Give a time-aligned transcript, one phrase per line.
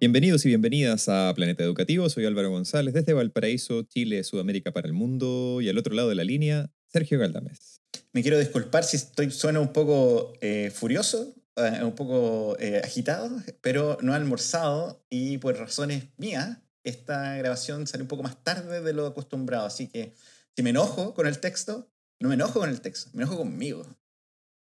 [0.00, 2.08] Bienvenidos y bienvenidas a Planeta Educativo.
[2.08, 5.58] Soy Álvaro González desde Valparaíso, Chile, Sudamérica para el mundo.
[5.60, 7.82] Y al otro lado de la línea, Sergio Galdames.
[8.12, 13.42] Me quiero disculpar si estoy, suena un poco eh, furioso, eh, un poco eh, agitado,
[13.60, 18.80] pero no he almorzado y por razones mías, esta grabación sale un poco más tarde
[18.80, 19.66] de lo acostumbrado.
[19.66, 20.14] Así que
[20.54, 23.84] si me enojo con el texto, no me enojo con el texto, me enojo conmigo.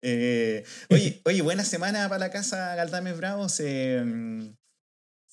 [0.04, 0.64] oye,
[1.26, 3.50] oye, buena semana para la casa Galdames Bravo.
[3.50, 4.50] Se, mm,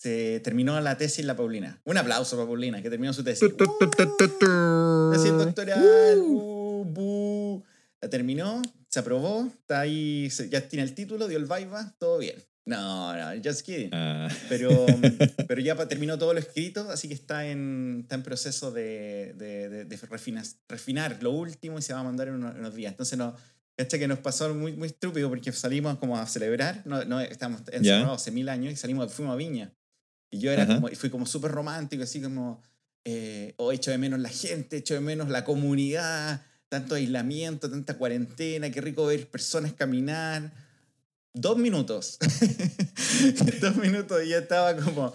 [0.02, 1.80] se terminó la tesis la Paulina.
[1.84, 3.48] Un aplauso para Paulina, que terminó su tesis.
[3.48, 6.18] tesis doctoral.
[6.18, 7.62] Uh,
[8.00, 12.34] la terminó, se aprobó, está ahí, ya tiene el título, dio el viva, todo bien.
[12.64, 13.90] No, no, just kidding.
[13.92, 14.28] Ah.
[14.48, 14.86] Pero,
[15.46, 19.84] pero ya terminó todo lo escrito, así que está en, está en proceso de, de,
[19.84, 22.90] de, refinar, refinar, lo último y se va a mandar en unos, días.
[22.90, 23.36] Entonces, no,
[23.76, 27.62] este que nos pasó muy, muy estúpido porque salimos como a celebrar, no, no estamos
[27.70, 29.72] encerrados hace mil años y salimos, fuimos a Viña.
[30.32, 32.62] Y yo era como, fui como súper romántico, así como,
[33.04, 37.98] eh, oh, echo de menos la gente, echo de menos la comunidad, tanto aislamiento, tanta
[37.98, 40.50] cuarentena, qué rico ver personas caminar.
[41.34, 42.18] Dos minutos.
[43.60, 45.12] Dos minutos y ya estaba como,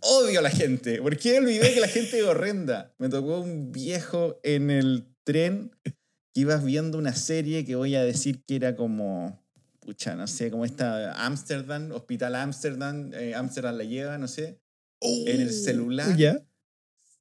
[0.00, 1.00] odio a la gente.
[1.00, 2.92] ¿Por qué olvidé que la gente es horrenda?
[2.98, 8.04] Me tocó un viejo en el tren que ibas viendo una serie que voy a
[8.04, 9.42] decir que era como
[9.88, 14.60] pucha, no sé, cómo está Amsterdam, Hospital Amsterdam, eh, Amsterdam la lleva, no sé,
[15.00, 16.42] en el oh, celular, ¿Ya?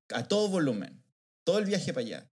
[0.09, 1.01] a todo volumen,
[1.45, 2.31] todo el viaje para allá.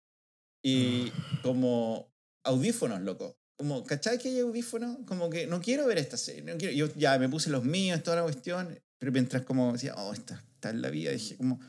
[0.61, 1.09] Y
[1.41, 2.11] como
[2.43, 3.37] audífonos, loco.
[3.55, 4.97] Como, ¿cachai que hay audífonos?
[5.05, 6.41] Como que no quiero ver esta serie.
[6.41, 6.73] No quiero.
[6.73, 8.77] Yo ya me puse los míos, toda la cuestión.
[8.97, 11.61] Pero mientras como decía, oh, está, está en la vida, dije, como,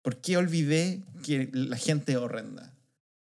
[0.00, 2.74] ¿por qué olvidé que la gente es horrenda?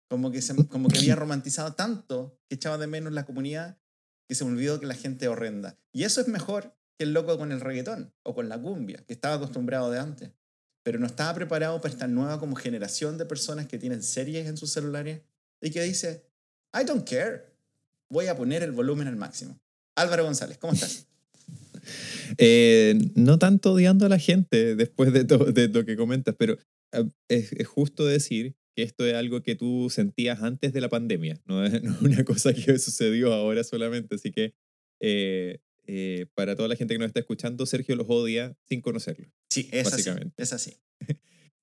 [0.08, 3.78] Como que, se, como que había romantizado tanto que echaba de menos la comunidad
[4.28, 5.78] que se me olvidó que la gente es horrenda.
[5.92, 9.14] Y eso es mejor que el loco con el reggaetón o con la cumbia, que
[9.14, 10.32] estaba acostumbrado de antes.
[10.84, 14.58] Pero no estaba preparado para esta nueva como generación de personas que tienen series en
[14.58, 15.22] sus celulares
[15.62, 16.26] y que dice,
[16.74, 17.46] I don't care,
[18.10, 19.60] voy a poner el volumen al máximo.
[19.96, 21.08] Álvaro González, ¿cómo estás?
[22.40, 26.58] Eh, no tanto odiando a la gente después de, de lo que comentas, pero
[26.92, 30.90] eh, es, es, justo decir que esto es algo que tú sentías antes de la
[30.90, 34.16] pandemia, no es, una cosa que sucedió ahora solamente.
[34.16, 34.54] Así que
[35.00, 39.32] eh, eh, para toda la gente que nos está escuchando, Sergio los odia sin conocerlo.
[39.50, 40.42] Sí, es básicamente.
[40.42, 40.44] así.
[40.44, 40.78] Es así.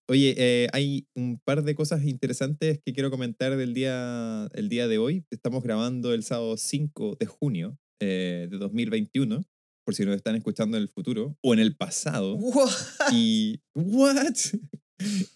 [0.09, 4.89] Oye, eh, hay un par de cosas interesantes que quiero comentar del día, el día
[4.89, 5.25] de hoy.
[5.31, 9.47] Estamos grabando el sábado 5 de junio de 2021
[9.85, 12.39] por si nos están escuchando en el futuro o en el pasado.
[13.13, 14.37] Y, ¿what?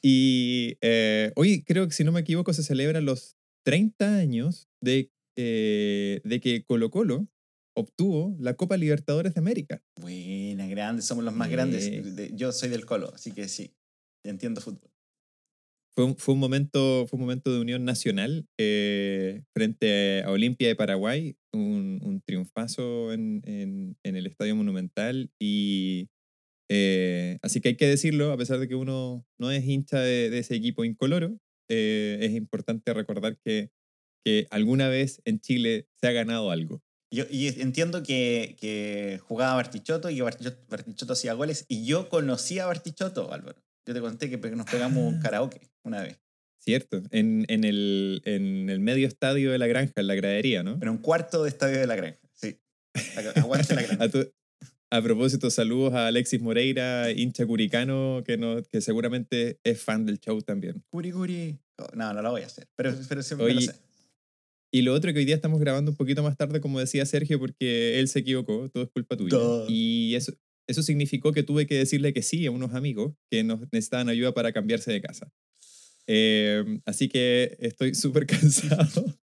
[0.03, 5.11] Y eh, hoy creo que, si no me equivoco, se celebran los 30 años de,
[5.37, 7.29] eh, de que Colo Colo
[7.77, 9.83] obtuvo la Copa Libertadores de América.
[10.01, 11.91] Buena, grande, somos los más grandes.
[12.35, 13.75] Yo soy del Colo, así que sí,
[14.25, 14.91] entiendo fútbol.
[15.95, 20.69] Fue un, fue un, momento, fue un momento de unión nacional eh, frente a Olimpia
[20.69, 26.11] de Paraguay, un, un triunfazo en, en, en, el Estadio Monumental y
[26.69, 30.37] eh, así que hay que decirlo, a pesar de que uno no es hincha de,
[30.39, 31.39] ese equipo incoloro,
[31.69, 33.71] eh, es importante recordar que,
[34.25, 36.83] que alguna vez en Chile se ha ganado algo.
[37.13, 42.65] Yo, y entiendo que, que jugaba Bartichotto y que Bartichotto, hacía goles y yo conocía
[42.65, 43.63] a Bartichotto, Álvaro.
[43.87, 45.21] Yo te conté que nos pegamos un ah.
[45.23, 46.21] karaoke una vez.
[46.59, 50.79] Cierto, en, en, el, en el medio estadio de la granja, en la gradería, ¿no?
[50.83, 52.59] En un cuarto de estadio de la granja, sí.
[53.37, 54.05] Aguante la granja.
[54.05, 54.09] A
[55.03, 60.41] propósito, saludos a Alexis Moreira, hincha curicano, que, no, que seguramente es fan del show
[60.43, 60.83] también.
[60.91, 61.59] Curi, curi.
[61.79, 63.75] Oh, no, no lo voy a hacer, pero, pero siempre lo sé.
[64.73, 67.39] Y lo otro que hoy día estamos grabando un poquito más tarde, como decía Sergio,
[67.39, 69.39] porque él se equivocó, todo es culpa tuya.
[69.69, 70.33] Y eso,
[70.67, 74.35] eso significó que tuve que decirle que sí a unos amigos que nos necesitaban ayuda
[74.35, 75.33] para cambiarse de casa.
[76.07, 79.19] Em, así que estoy súper cansado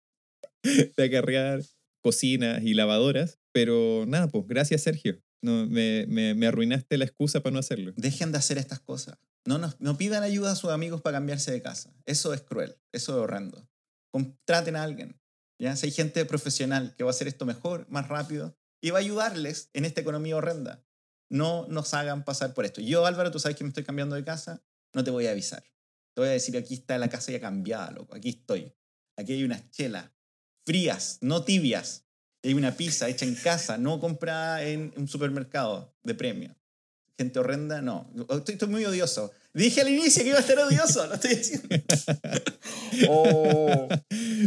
[0.62, 1.62] de acarrear
[2.02, 5.22] cocinas y lavadoras, pero nada, pues gracias Sergio.
[5.42, 7.92] No, me, me, arruinaste la excusa para no hacerlo.
[7.96, 9.18] Dejen de hacer estas cosas.
[9.44, 11.92] No, no, no pidan ayuda a sus amigos para cambiarse de casa.
[12.06, 13.68] Eso es cruel, eso es horrendo.
[14.12, 15.20] Contraten a alguien.
[15.58, 15.74] ¿ya?
[15.74, 19.00] Si hay gente profesional que va a hacer esto mejor, más rápido, y va a
[19.00, 20.84] ayudarles en esta economía horrenda.
[21.28, 22.80] No nos hagan pasar por esto.
[22.80, 24.62] Yo, Álvaro, tú sabes que me estoy cambiando de casa,
[24.94, 25.64] no te voy a avisar.
[26.14, 28.14] Te voy a decir, aquí está la casa ya cambiada, loco.
[28.14, 28.72] Aquí estoy.
[29.16, 30.10] Aquí hay unas chelas
[30.64, 32.06] frías, no tibias
[32.42, 36.56] hay una pizza hecha en casa, no comprada en un supermercado de premio.
[37.16, 38.10] Gente horrenda, no.
[38.30, 39.30] Estoy, estoy muy odioso.
[39.54, 41.68] Dije al inicio que iba a estar odioso, lo estoy diciendo.
[43.08, 43.88] oh.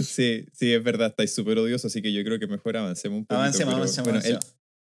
[0.04, 3.26] Sí, sí, es verdad, estáis súper odioso, así que yo creo que mejor avancemos un
[3.26, 3.40] poco.
[3.40, 4.26] Avancemos, avancemos.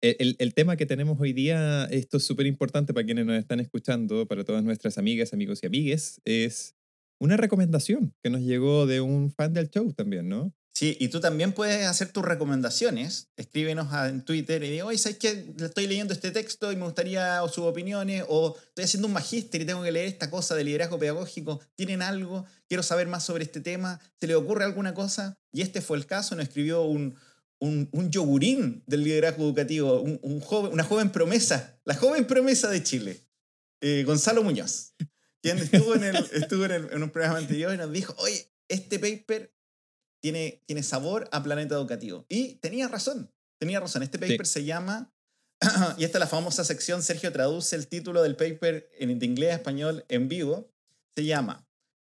[0.03, 3.59] el, el, tema que tenemos hoy día, esto es súper importante para quienes nos están
[3.59, 6.75] escuchando, para todas nuestras amigas, amigos y amigues, es
[7.19, 10.55] una recomendación que nos llegó de un fan del show también, ¿no?
[10.75, 13.29] Sí, y tú también puedes hacer tus recomendaciones.
[13.37, 15.53] Escríbenos en Twitter y digo, oye, ¿sabes qué?
[15.59, 18.25] Estoy leyendo este texto y me gustaría sus opiniones.
[18.29, 21.61] O estoy haciendo un magíster y tengo que leer esta cosa de liderazgo pedagógico.
[21.75, 22.47] ¿Tienen algo?
[22.69, 24.01] Quiero saber más sobre este tema.
[24.19, 25.39] ¿Se le ocurre alguna cosa?
[25.53, 26.35] Y este fue el caso.
[26.37, 27.17] Nos escribió un,
[27.63, 32.83] un, un yogurín del liderazgo educativo, un, joven, una joven promesa, la joven promesa de
[32.83, 33.29] Chile,
[33.81, 34.95] eh, Gonzalo Muñoz,
[35.43, 38.99] quien estuvo, en, el, estuvo en, en un programa anterior y nos dijo, oye, este
[38.99, 39.55] paper
[40.23, 42.25] tiene, tiene sabor a planeta educativo.
[42.29, 44.03] Y tenía razón, tenía razón.
[44.03, 45.13] Este paper se llama,
[45.99, 49.57] y esta es la famosa sección, Sergio traduce el título del paper en inglés a
[49.57, 50.71] español en vivo,
[51.15, 51.67] se llama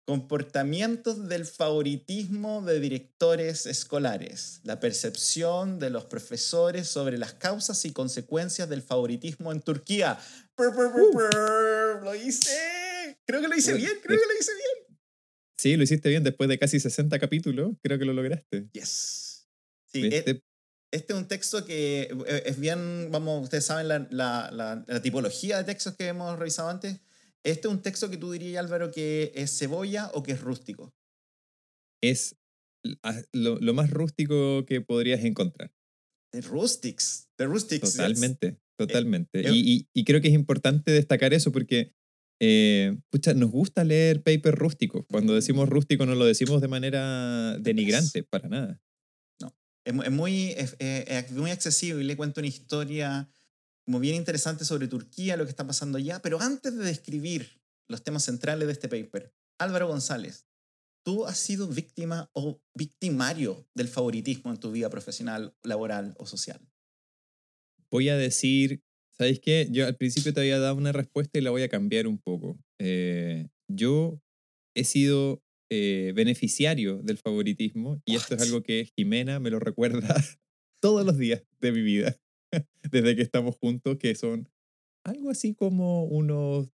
[0.05, 4.59] Comportamientos del favoritismo de directores escolares.
[4.63, 10.19] La percepción de los profesores sobre las causas y consecuencias del favoritismo en Turquía.
[10.57, 12.03] Uh.
[12.03, 13.17] Lo hice.
[13.25, 14.72] Creo que lo hice bien, creo que lo hice bien.
[15.63, 17.77] Sí, lo hiciste bien después de casi 60 capítulos.
[17.81, 18.67] Creo que lo lograste.
[18.73, 19.47] Yes.
[19.85, 20.43] Sí, e este,
[20.91, 25.57] este es un texto que eh, es bien, vamos, ustedes saben la, la, la tipología
[25.57, 26.99] de textos que hemos revisado antes
[27.43, 30.93] ¿Este es un texto que tú dirías, Álvaro, que es cebolla o que es rústico?
[32.01, 32.37] Es
[33.33, 35.71] lo, más rústico que podrías encontrar.
[36.31, 37.91] De rustics, de rustics.
[37.91, 39.41] Totalmente, eh, totalmente.
[39.41, 41.93] Eh, y, creo que es importante destacar eso porque,
[42.45, 45.05] eh, pucha, nos gusta leer paper rústico.
[45.05, 48.81] Cuando decimos rústico no lo decimos de manera denigrante, para nada.
[49.39, 49.55] No,
[49.85, 52.17] es, muy, es, es muy accesible.
[52.17, 53.29] Cuento una historia
[53.85, 58.03] como bien interesante sobre Turquía, lo que está pasando allá, pero antes de describir los
[58.03, 60.45] temas centrales de este paper, Álvaro González,
[61.05, 66.59] ¿tú has sido víctima o victimario del favoritismo en tu vida profesional, laboral o social?
[67.89, 68.82] Voy a decir,
[69.17, 69.67] ¿sabéis qué?
[69.71, 72.59] Yo al principio te había dado una respuesta y la voy a cambiar un poco.
[72.79, 74.19] Eh, yo
[74.75, 80.15] he sido eh, beneficiario del favoritismo y esto es algo que Jimena me lo recuerda
[80.81, 82.17] todos los días de mi vida.
[82.91, 84.49] desde que estamos juntos, que son
[85.05, 86.69] algo así como unos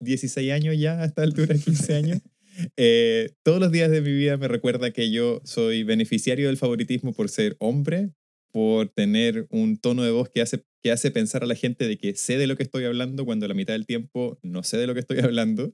[0.00, 2.20] 16 años ya, a esta altura, 15 años.
[2.76, 7.14] Eh, todos los días de mi vida me recuerda que yo soy beneficiario del favoritismo
[7.14, 8.10] por ser hombre,
[8.52, 11.98] por tener un tono de voz que hace, que hace pensar a la gente de
[11.98, 14.86] que sé de lo que estoy hablando cuando la mitad del tiempo no sé de
[14.86, 15.72] lo que estoy hablando.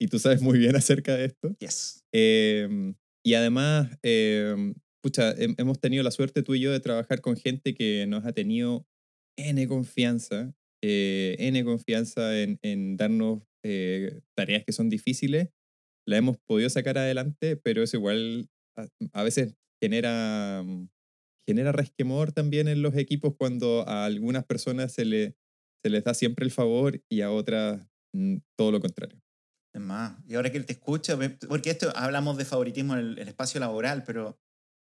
[0.00, 1.56] Y tú sabes muy bien acerca de esto.
[1.58, 2.04] Yes.
[2.12, 2.94] Em,
[3.24, 7.74] y además, eh, pucha, hemos tenido la suerte tú y yo de trabajar con gente
[7.74, 8.86] que nos ha tenido
[9.36, 15.48] N confianza, eh, N confianza en, en darnos eh, tareas que son difíciles.
[16.06, 18.48] La hemos podido sacar adelante, pero eso igual
[19.12, 20.88] a, veces genera, mm,
[21.48, 25.34] genera resquemor también en los equipos cuando a algunas personas se, le,
[25.82, 27.80] se les da siempre el favor y a otras
[28.12, 29.18] mm, todo lo contrario.
[29.74, 31.18] Es más, y ahora que él te escucha,
[31.48, 34.38] porque esto hablamos de favoritismo en el espacio laboral, pero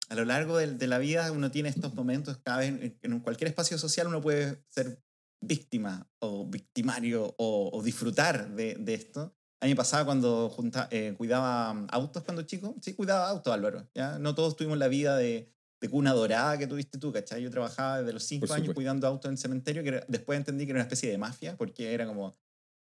[0.07, 3.77] a lo largo de, la vida uno tiene estos momentos, cada vez en, cualquier espacio
[3.77, 5.03] social uno puede ser
[5.41, 9.35] víctima o victimario o, disfrutar de, esto.
[9.59, 12.75] A mí me pasaba cuando junta, eh, cuidaba autos cuando chico.
[12.81, 13.89] Sí, cuidaba autos, Álvaro.
[13.93, 14.17] ¿ya?
[14.19, 15.52] No todos tuvimos la vida de,
[15.89, 17.41] cuna dorada que tuviste tú, ¿cachai?
[17.41, 20.77] Yo trabajaba desde los cinco años cuidando autos en cementerio, que después entendí que era
[20.77, 22.35] una especie de mafia, porque era como,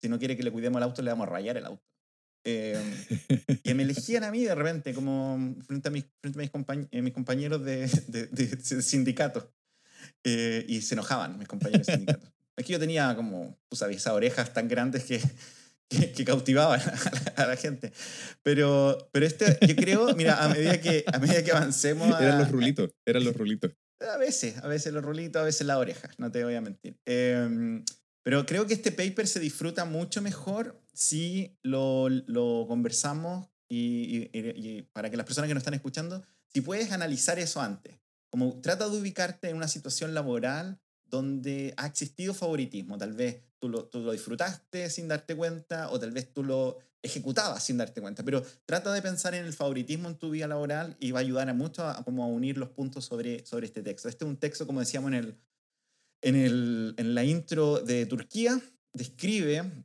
[0.00, 1.84] si no quiere que le cuidemos el auto, le vamos a rayar el auto.
[2.48, 2.80] Eh,
[3.64, 7.02] que me elegían a mí de repente, como frente a mis, frente a mis, eh,
[7.02, 9.52] mis compañeros de, de, sindicato.
[10.22, 12.32] Eh, y se enojaban mis compañeros de sindicato.
[12.56, 15.20] Es que yo tenía como, sabes, esas orejas tan grandes que,
[15.88, 16.80] que, cautivaban
[17.36, 17.92] a la, gente.
[18.42, 22.20] Pero, pero este, yo creo, mira, a medida que, a medida que avancemos...
[22.20, 23.72] eran los rulitos, eran los rulitos.
[24.00, 26.98] A veces, a veces los rulitos, a veces las orejas, no te voy a mentir.
[27.06, 27.84] Em,
[28.22, 34.82] pero creo que este paper se disfruta mucho mejor si lo, lo conversamos y, y,
[34.92, 37.96] para que las personas que nos están escuchando, si puedes analizar eso antes.
[38.30, 42.98] Como trata de ubicarte en una situación laboral donde ha existido favoritismo.
[42.98, 46.78] Tal vez tú lo, tú lo disfrutaste sin darte cuenta o tal vez tú lo
[47.02, 48.22] ejecutabas sin darte cuenta.
[48.22, 51.48] Pero trata de pensar en el favoritismo en tu vida laboral y va a ayudar
[51.48, 54.08] a mucho a, como a unir los puntos sobre, sobre este texto.
[54.08, 55.38] Este es un texto, como decíamos en el,
[56.22, 58.60] en, el, en la intro de Turquía,
[58.92, 59.84] describe,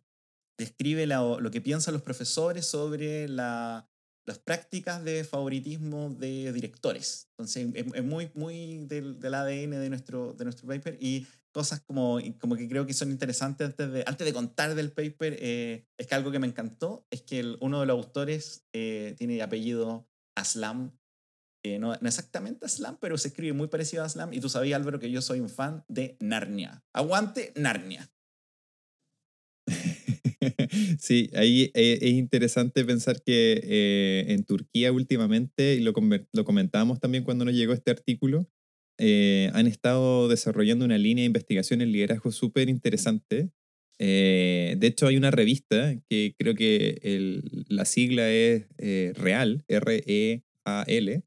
[0.58, 3.91] describe lo que piensan los profesores sobre la,
[4.26, 7.30] las prácticas de favoritismo de directores.
[7.32, 12.20] Entonces, es, muy, muy del, del, ADN de nuestro, de nuestro paper y cosas como,
[12.40, 15.38] como que creo que son interesantes antes de, antes de contar del paper.
[15.40, 19.42] Eh, es que algo que me encantó es que uno de los autores eh, tiene
[19.42, 20.92] apellido Aslam
[21.64, 24.34] eh, no, no, exactamente a Slam, pero se escribe muy parecido a Slam.
[24.34, 26.84] Y tú sabías, Álvaro, que yo soy un fan de Narnia.
[26.94, 28.12] Aguante Narnia.
[31.00, 35.94] Sí, ahí eh, es interesante pensar que eh, en Turquía últimamente, y lo,
[36.34, 38.48] lo comentábamos también cuando nos llegó este artículo,
[39.54, 43.50] han estado desarrollando una línea de investigación en liderazgo súper interesante.
[43.98, 48.68] de hecho, hay una revista que creo que el, la sigla es
[49.16, 51.24] Real, R-E-A-L,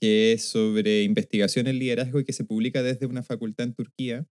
[0.00, 4.26] que es sobre investigación en liderazgo y que se publica desde una facultad en Turquía.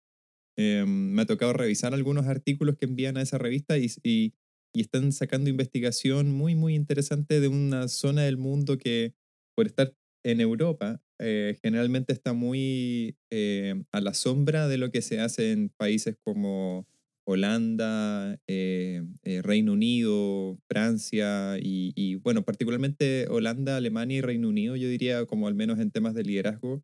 [0.57, 4.33] Em, me ha tocado revisar algunos artículos que envían a esa revista y, y,
[4.75, 9.13] están sacando investigación muy, muy interesante de una zona del mundo que,
[9.55, 9.93] por estar
[10.23, 15.51] en Europa, eh, generalmente está muy eh, a la sombra de lo que se hace
[15.51, 16.87] en países como
[17.25, 19.03] Holanda, eh,
[19.43, 25.55] Reino Unido, Francia y, bueno, particularmente Holanda, Alemania y Reino Unido, yo diría como al
[25.55, 26.83] menos en temas de liderazgo,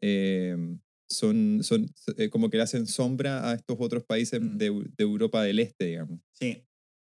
[0.00, 0.56] eh,
[1.12, 1.92] son, son
[2.30, 4.56] como que le hacen sombra a estos otros países mm.
[4.56, 4.66] de,
[4.98, 6.20] Europa del Este, digamos.
[6.32, 6.64] Sí.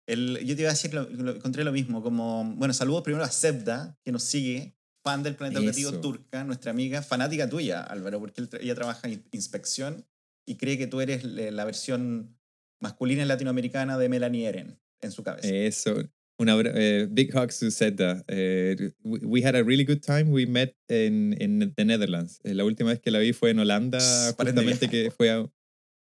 [0.05, 3.29] El, yo te iba a decir, lo, encontré lo mismo, como, bueno, saludos primero a
[3.29, 8.47] Sebda, que nos sigue, fan del Planeta Educativo Turca, nuestra amiga, fanática tuya, Álvaro, porque
[8.61, 10.05] ella trabaja en inspección
[10.45, 12.37] y cree que tú eres la versión
[12.79, 15.49] masculina latinoamericana de Melanie Eren en su cabeza.
[15.49, 16.03] Eso.
[16.39, 18.23] Una, uh, big hugs to Zeta.
[18.29, 20.29] Uh, we, had a really good time.
[20.29, 22.39] We met in, in the Netherlands.
[22.43, 23.99] Eh, la última vez que la vi fue en Holanda,
[24.37, 25.49] justamente que fue a,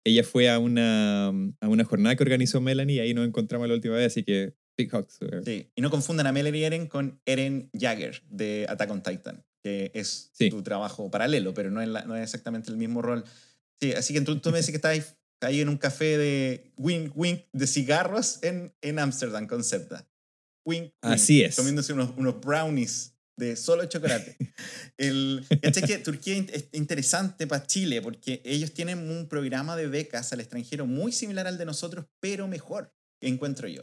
[0.05, 3.75] ella fue a una, a una jornada que organizó Melanie y ahí nos encontramos la
[3.75, 5.19] última vez, así que big hugs.
[5.45, 9.91] Sí, y no confundan a Melanie Eren con Eren Jagger de Attack on Titan, que
[9.93, 13.25] es tu trabajo paralelo, pero no es, no es exactamente el mismo rol.
[13.81, 17.11] Sí, así que tú, tú me dices que estás ahí en un café de wink
[17.17, 20.07] wink de cigarros en Ámsterdam con Septa.
[20.65, 21.57] Wink, Así es.
[21.57, 24.37] Comiéndose unos, unos brownies de solo chocolate.
[24.97, 30.41] El, que Turquía es interesante para Chile porque ellos tienen un programa de becas al
[30.41, 33.83] extranjero muy similar al de nosotros, pero mejor, encuentro yo.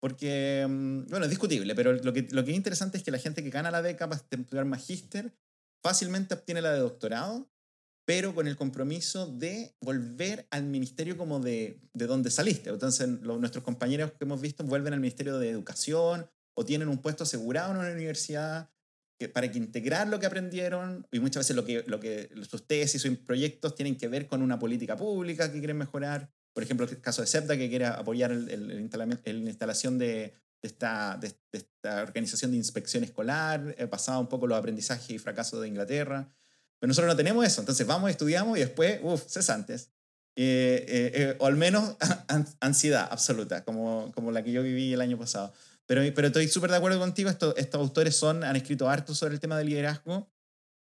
[0.00, 3.18] Porque, mm, bueno, es discutible, pero lo que, lo que es interesante es que la
[3.18, 5.34] gente que gana la beca para estudiar magíster
[5.82, 7.50] fácilmente obtiene la de doctorado
[8.10, 12.68] pero con el compromiso de volver al ministerio como de, de donde saliste.
[12.68, 17.22] Entonces, nuestros compañeros que hemos visto vuelven al Ministerio de Educación o tienen un puesto
[17.22, 18.68] asegurado en una universidad
[19.16, 22.66] que, para que integrar lo que aprendieron y muchas veces lo que, lo que sus
[22.66, 26.32] tesis o proyectos tienen que ver con una política pública que quieren mejorar.
[26.52, 31.16] Por ejemplo, el caso de SEPTA, que quiere apoyar el, la instalación de, de, esta,
[31.16, 35.68] de, esta organización de inspección escolar, eh, basada un poco los aprendizajes y fracasos de
[35.68, 36.28] Inglaterra.
[36.80, 39.90] Pero nosotros no tenemos eso, entonces vamos, estudiamos y después, uff, cesantes.
[40.36, 41.96] Eh, eh, eh, o al menos
[42.60, 45.52] ansiedad absoluta, como, como la que yo viví el año pasado.
[45.86, 49.34] Pero, pero estoy súper de acuerdo contigo, estos, estos autores son, han escrito harto sobre
[49.34, 50.30] el tema del liderazgo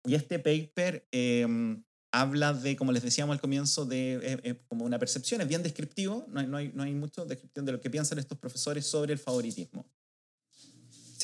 [0.06, 5.42] y este paper em, habla de, como les decíamos al comienzo, de como una percepción,
[5.42, 8.18] es bien descriptivo, no hay, no hay, no hay mucho descripción de lo que piensan
[8.18, 9.86] estos profesores sobre el favoritismo.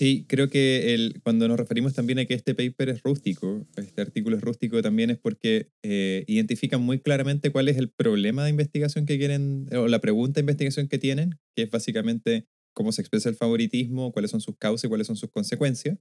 [0.02, 4.02] Sí, creo que el, cuando nos referimos también a que este paper es rústico, este
[4.02, 8.50] artículo es rústico también es porque eh, identifican muy claramente cuál es el problema de
[8.50, 13.04] investigación que quieren, o la pregunta de investigación que tienen, que es básicamente cómo se
[13.04, 16.00] expresa el favoritismo, cuáles son sus causas y cuáles son sus consecuencias.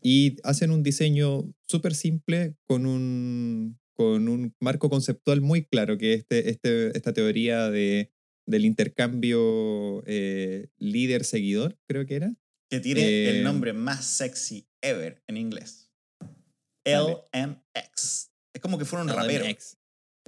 [0.00, 6.14] Y hacen un diseño súper simple con un, con un marco conceptual muy claro, que
[6.14, 8.12] es este, este, esta teoría de,
[8.46, 12.34] del intercambio eh, líder-seguidor, creo que era
[12.72, 15.90] que tiene el eh, nombre más sexy ever en inglés.
[16.86, 18.30] LMX.
[18.54, 19.44] Es como que fuera un rapero.
[19.44, 19.76] Es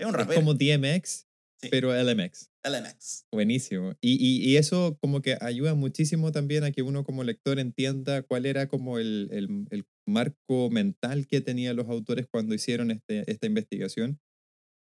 [0.05, 0.33] un rapero.
[0.33, 1.27] Es como DMX,
[1.71, 2.51] pero LMX.
[2.63, 3.25] LMX.
[3.33, 3.95] Buenísimo.
[4.03, 8.45] Y, y, eso como que ayuda muchísimo también a que uno como lector entienda cuál
[8.45, 13.47] era como el, el, el marco mental que tenían los autores cuando hicieron este, esta
[13.47, 14.21] investigación.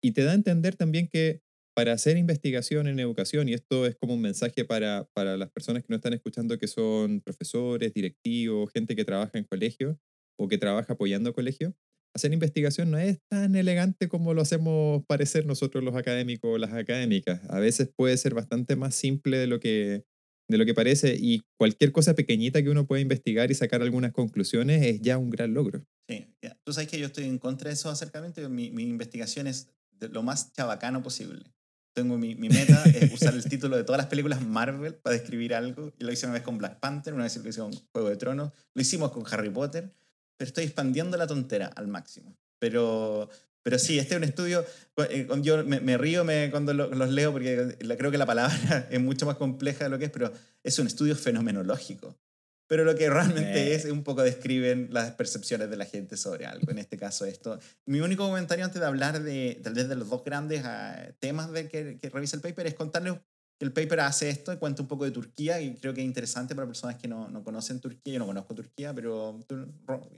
[0.04, 1.40] Y te da a entender también que
[1.76, 5.83] para hacer investigación en educación, y esto es como un mensaje para, para las personas
[5.83, 10.00] que no están escuchando, que son profesores, directivos, gente que trabaja en colegio
[10.38, 11.76] o que trabaja apoyando colegio,
[12.14, 16.73] hacer investigación no es tan elegante como lo hacemos parecer nosotros los académicos o las
[16.73, 17.42] académicas.
[17.50, 20.06] A veces puede ser bastante más simple de lo que,
[20.49, 24.12] de lo que parece y cualquier cosa pequeñita que uno pueda investigar y sacar algunas
[24.12, 25.85] conclusiones es ya un gran logro.
[26.09, 26.26] Sí,
[26.64, 28.49] tú sabes que yo estoy en contra de esos acercamientos.
[28.49, 29.68] Mi, investigación es
[30.00, 31.55] lo más chabacano posible
[31.96, 35.54] tengo mi, mi meta es usar el título de todas las películas Marvel para describir
[35.54, 35.94] algo.
[35.98, 38.16] Y lo hice una vez con Black Panther, una vez lo hice con Juego de
[38.16, 39.90] Tronos, lo hicimos con Harry Potter,
[40.36, 42.36] pero estoy expandiendo la tontera al máximo.
[42.58, 43.30] Pero,
[43.62, 44.62] pero sí, este es un estudio,
[45.08, 49.00] eh, yo me, me río me, cuando los leo porque creo que la palabra es
[49.00, 50.30] mucho más compleja de lo que es, pero
[50.62, 52.18] es un estudio fenomenológico.
[52.66, 56.70] Pero lo que realmente es, un poco describen las percepciones de la gente sobre algo,
[56.70, 57.58] en este caso esto.
[57.85, 61.52] Mi único comentario antes de hablar de, tal vez de los dos grandes ah, temas
[61.52, 63.14] de que, que revisa el paper es contarles
[63.58, 66.06] que el paper hace esto y cuenta un poco de Turquía y creo que es
[66.06, 69.40] interesante para personas que no, no conocen Turquía, yo no conozco Turquía, pero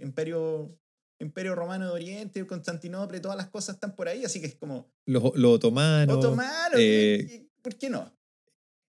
[0.01, 0.77] Imperio
[1.21, 4.89] Imperio Romano de Oriente, Constantinopla, todas las cosas están por ahí, así que es como...
[5.05, 6.17] Los, otomanos.
[6.17, 8.13] Otomanos, eh, ¿por qué no?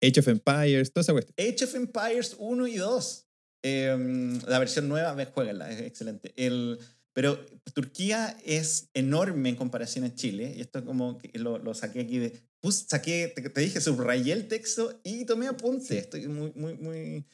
[0.02, 1.34] Age of Empires, toda esa cuestión.
[1.38, 3.23] Age of Empires 1 y 2.
[3.66, 6.34] Em, la versión nueva, jueguenla, es excelente.
[6.36, 6.78] El,
[7.14, 7.42] pero
[7.72, 12.18] Turquía es enorme en comparación a Chile, y esto como que lo, lo saqué aquí
[12.18, 12.38] de...
[12.60, 15.90] Pues saqué, te, te, dije, subrayé el texto y tomé apuntes.
[15.92, 17.24] Estoy muy, muy, muy...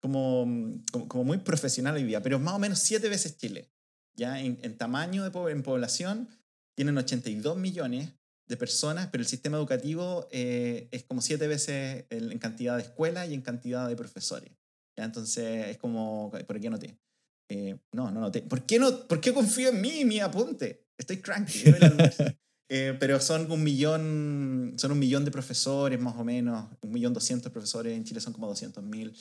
[0.00, 0.46] Como,
[0.92, 3.70] como, como muy profesional hoy día, pero más o menos siete veces Chile.
[4.14, 6.28] Ya en, tamaño de en población
[6.76, 8.10] tienen 82 millones
[8.46, 13.28] de personas, pero el sistema educativo eh, es como siete veces en cantidad de escuelas
[13.30, 14.57] y en cantidad de profesores.
[14.98, 15.04] ¿Ya?
[15.04, 16.98] Entonces es como, ¿por qué noté?
[17.48, 18.42] Eh, no, no noté.
[18.42, 20.88] ¿Por qué, no, ¿Por qué confío en mí, mi apunte?
[20.98, 21.64] Estoy cranky.
[22.68, 27.14] eh, pero son un millón, son un millón de profesores más o menos, un millón
[27.14, 29.16] doscientos profesores, en Chile son como doscientos mil.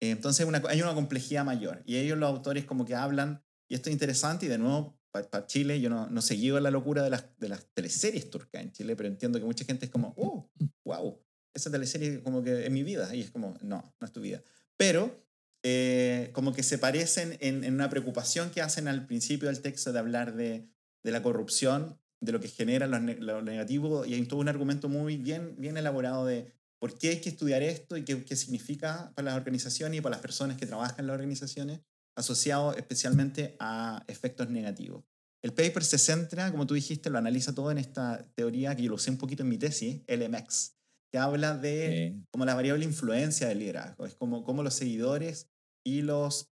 [0.00, 1.82] Eh, entonces una, hay una complejidad mayor.
[1.86, 5.46] Y ellos los autores como que hablan y esto es interesante y de nuevo, para
[5.46, 8.96] Chile, yo no, no seguí la locura de las, de las teleseries turcas en Chile,
[8.96, 10.50] pero entiendo que mucha gente es como, oh,
[10.84, 11.18] wow,
[11.54, 13.14] esa teleserie como que es mi vida.
[13.14, 14.42] Y es como, no, no es tu vida.
[14.76, 15.24] Pero
[15.62, 19.92] eh, como que se parecen en, en, una preocupación que hacen al principio del texto
[19.92, 20.68] de hablar de,
[21.04, 24.88] de la corrupción, de lo que genera lo, lo, negativo, y hay todo un argumento
[24.88, 29.12] muy bien, bien elaborado de por qué hay que estudiar esto y qué, qué significa
[29.14, 31.80] para las organizaciones y para las personas que trabajan en las organizaciones
[32.16, 35.04] asociado especialmente a efectos negativos.
[35.42, 38.90] El paper se centra, como tú dijiste, lo analiza todo en esta teoría que yo
[38.90, 40.76] lo usé un poquito en mi tesis, LMX,
[41.12, 44.06] que habla de como la variable influencia del liderazgo.
[44.06, 45.46] Es como, como los seguidores
[45.84, 46.50] y los,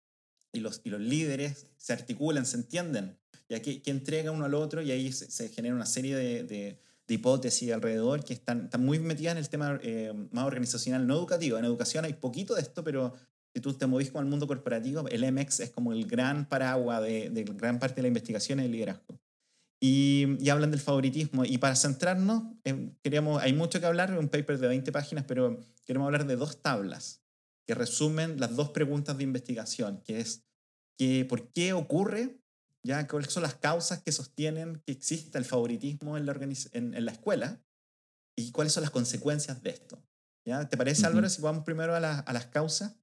[0.53, 3.17] y, los, y los líderes se articulan, se entienden,
[3.49, 6.79] y aquí que entrega uno al otro y ahí se, genera una serie de, de,
[7.09, 11.59] hipótesis alrededor que están, están muy metidas en el tema eh, más organizacional, no educativo.
[11.59, 13.13] En educación hay poquito de esto, pero
[13.53, 17.03] si tú te movís con el mundo corporativo, el MX es como el gran paraguas
[17.03, 19.19] de, de gran parte de la investigación y el liderazgo.
[19.85, 21.43] Y, y, hablan del favoritismo.
[21.43, 25.59] Y para centrarnos, eh, queríamos, hay mucho que hablar, un paper de 20 páginas, pero
[25.83, 27.21] queremos hablar de dos tablas
[27.67, 30.45] que resumen las dos preguntas de investigación, que es
[30.97, 32.39] que, ¿por qué ocurre?
[32.81, 33.05] ¿Ya?
[33.09, 36.39] ¿Cuáles son las causas que sostienen que exista el favoritismo en la,
[36.71, 37.61] en, en la escuela?
[38.37, 40.01] ¿Y cuáles son las consecuencias de esto?
[40.45, 40.69] ¿Ya?
[40.69, 42.95] ¿Te parece, Álvaro, si vamos primero a, a las causas?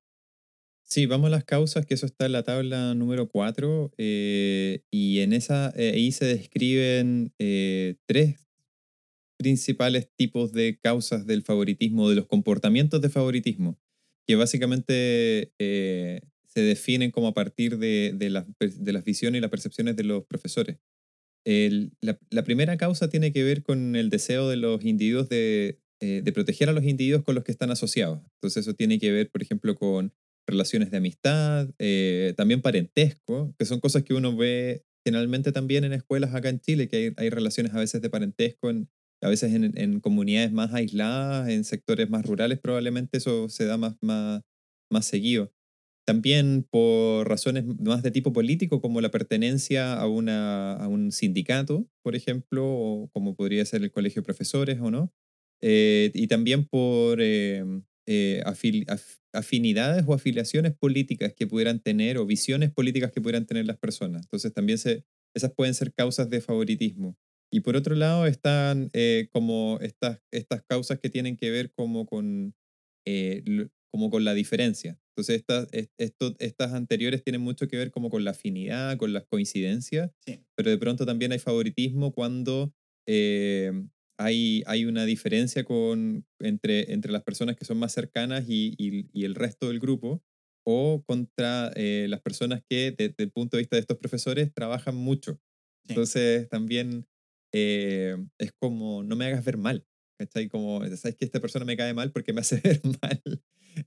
[0.92, 5.20] Sí, vamos a las causas, que eso está en la tabla número 4, eh, y
[5.20, 8.48] en esa, eh, ahí se describen eh, tres
[9.38, 13.78] principales tipos de causas del favoritismo, de los comportamientos de favoritismo,
[14.26, 19.50] que básicamente se definen como a partir de, de, las, de, las, visiones y las
[19.50, 20.78] percepciones de los profesores.
[21.44, 26.32] la, la, primera causa tiene que ver con el deseo de los individuos de, de
[26.32, 28.22] proteger a los individuos con los que están asociados.
[28.34, 30.12] Entonces eso tiene que ver, por ejemplo, con
[30.50, 35.92] relaciones de amistad, eh, también parentesco, que son cosas que uno ve generalmente también en
[35.92, 38.88] escuelas acá en Chile, que hay, hay relaciones a veces de parentesco, en,
[39.22, 43.76] a veces en, en, comunidades más aisladas, en sectores más rurales, probablemente eso se da
[43.76, 44.42] más, más,
[44.90, 45.52] más seguido.
[46.06, 51.86] También por razones más de tipo político, como la pertenencia a, una, a un sindicato,
[52.02, 55.12] por ejemplo, o como podría ser el colegio de profesores o no.
[55.62, 57.64] Eh, y también por eh,
[58.06, 58.42] eh,
[59.32, 64.22] afinidades o afiliaciones políticas que pudieran tener o visiones políticas que pudieran tener las personas.
[64.22, 67.16] Entonces también se, esas pueden ser causas de favoritismo.
[67.52, 72.06] Y por otro lado están eh, como estas, estas causas que tienen que ver como
[72.06, 72.54] con,
[73.04, 73.42] eh,
[73.90, 75.00] como con la diferencia.
[75.10, 79.24] Entonces estas, esto, estas anteriores tienen mucho que ver como con la afinidad, con las
[79.24, 80.12] coincidencias,
[80.54, 82.72] pero de pronto también hay favoritismo cuando
[84.20, 89.24] hay, hay una diferencia con, entre, entre las personas que son más cercanas y, y,
[89.24, 90.22] el resto del grupo,
[90.62, 94.94] o contra eh, las personas que, desde el punto de vista de estos profesores, trabajan
[94.94, 95.40] mucho.
[95.88, 97.06] Entonces, también
[97.54, 99.86] eh, es como, no me hagas ver mal.
[100.18, 100.48] ¿Cachai?
[100.48, 103.22] Como, sabes que esta persona me cae mal porque me hace ver mal.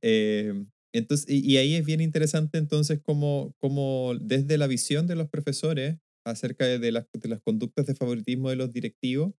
[0.02, 5.16] Eh, entonces, y, y, ahí es bien interesante, entonces, como, como desde la visión de
[5.16, 9.34] los profesores acerca de las, de las conductas de favoritismo de los directivos,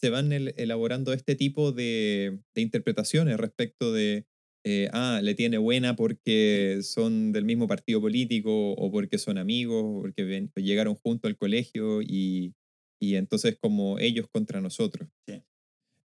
[0.00, 4.26] se van elaborando este tipo de, interpretaciones respecto de,
[4.64, 9.82] eh, ah, le tiene buena porque son del mismo partido político o porque son amigos,
[9.84, 12.54] o porque llegaron juntos al colegio y,
[13.00, 15.08] y, entonces como ellos contra nosotros.
[15.26, 15.42] Sí.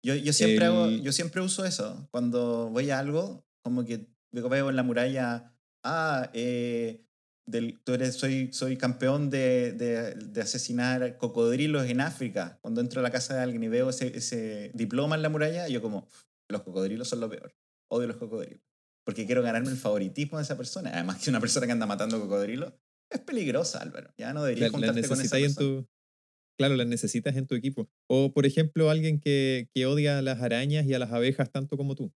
[0.03, 0.67] Yo, yo, siempre
[1.03, 2.09] yo siempre uso eso.
[2.11, 7.06] Cuando voy a algo, como que veo en la muralla ah, eh,
[7.47, 12.59] del, tú eres, soy, soy campeón de, de, de, asesinar cocodrilos en África.
[12.61, 15.69] Cuando entro a la casa de alguien y veo ese, ese diploma en la muralla,
[15.69, 16.09] yo como,
[16.49, 17.55] los cocodrilos son lo peor.
[17.89, 18.61] Odio los cocodrilos.
[19.05, 20.91] Porque quiero ganarme el favoritismo de esa persona.
[20.93, 22.73] Además que una persona que anda matando cocodrilos
[23.11, 24.13] es peligrosa, Álvaro.
[24.19, 25.55] Ya no deberías la, juntarte con esa persona.
[25.55, 25.89] tu,
[26.59, 27.89] claro, las necesitas en tu equipo.
[28.09, 31.77] O, por ejemplo, alguien que, que odia a las arañas y a las abejas tanto
[31.77, 32.13] como tú.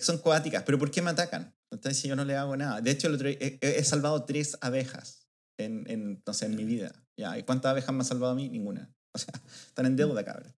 [0.00, 1.54] Son coáticas, pero ¿por qué me atacan?
[1.70, 2.80] Entonces, si yo no le hago nada.
[2.80, 5.26] De hecho, he, he, salvado tres abejas
[5.58, 6.92] en, en, no sé, en mi vida.
[7.16, 7.38] ¿Ya?
[7.38, 8.48] ¿Y cuántas abejas me han salvado a mí?
[8.48, 8.90] Ninguna.
[9.14, 9.32] O sea,
[9.68, 10.52] están en deuda, cabrón.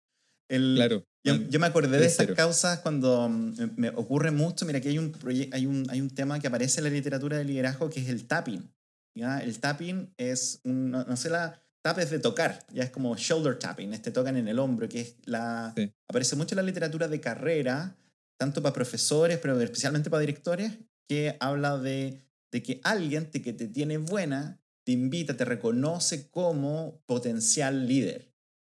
[0.49, 1.05] El, claro.
[1.23, 4.65] Yo, yo, me acordé de estas causas cuando mm, me ocurre mucho.
[4.65, 5.15] Mira, aquí hay un,
[5.53, 8.27] hay, un, hay un tema que aparece en la literatura de liderazgo que es el
[8.27, 8.73] tapping.
[9.15, 9.41] ¿ya?
[9.41, 13.59] El tapping es, un, no, sé, la tap es de tocar, ya es como shoulder
[13.59, 15.75] tapping, este tocan en el hombro, que es la...
[16.09, 17.97] Aparece mucho en la literatura de carrera,
[18.39, 20.73] tanto para profesores, pero especialmente para directores,
[21.09, 22.23] que habla de,
[22.53, 28.33] de que alguien que te tiene buena te invita, te reconoce como potencial líder.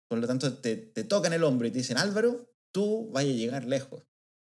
[0.09, 3.27] Por lo tanto, te, te tocan el hombro y te dicen, Álvaro, tú vas a
[3.27, 4.05] llegar lejos.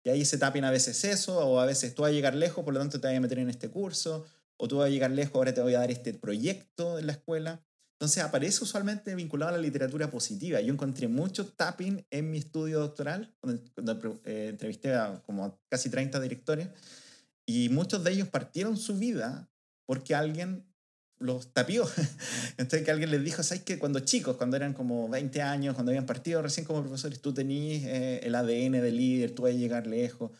[0.05, 2.65] Y ahí se tapen a veces eso, o a veces tú vas a llegar lejos,
[2.65, 4.25] por lo tanto te vas a meter en este curso,
[4.57, 7.13] o tú vas a llegar lejos, ahora te voy a dar este proyecto en la
[7.13, 7.65] escuela.
[8.03, 10.61] Entonces aparece usualmente vinculado a la literatura positiva.
[10.61, 16.19] Yo encontré mucho tapping en mi estudio doctoral, cuando, eh, entrevisté a como casi 30
[16.19, 16.67] directores,
[17.47, 19.49] y muchos de ellos partieron su vida
[19.87, 20.67] porque alguien
[21.21, 21.87] los tapió.
[22.59, 25.91] Entonces que alguien les dijo, ¿sabes que Cuando chicos, cuando eran como 20 años, cuando
[25.91, 29.57] habían partido recién como profesores, tú tenías eh, el ADN de líder, tú vas a
[29.57, 30.33] llegar lejos.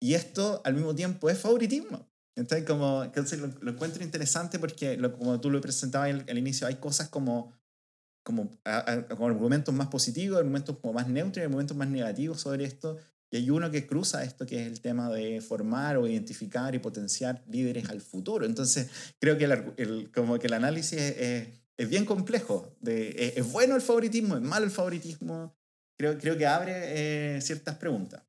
[0.00, 2.08] Y esto al mismo tiempo es favoritismo.
[2.36, 6.66] Entonces, como, entonces lo, encuentro interesante porque, lo, como tú lo presentabas al, al, inicio,
[6.66, 7.52] hay cosas como,
[8.24, 8.50] como,
[9.08, 12.96] como argumentos más positivos, argumentos como más neutros y argumentos más negativos sobre esto.
[13.30, 16.78] Y hay uno que cruza esto, que es el tema de formar o identificar y
[16.78, 18.46] potenciar líderes al futuro.
[18.46, 19.44] Entonces, creo que
[19.76, 22.76] el, como que el análisis es, es, bien complejo.
[22.80, 24.36] De, es, bueno el favoritismo?
[24.36, 25.56] ¿Es malo el favoritismo?
[25.98, 28.22] Creo, creo que abre eh, ciertas preguntas.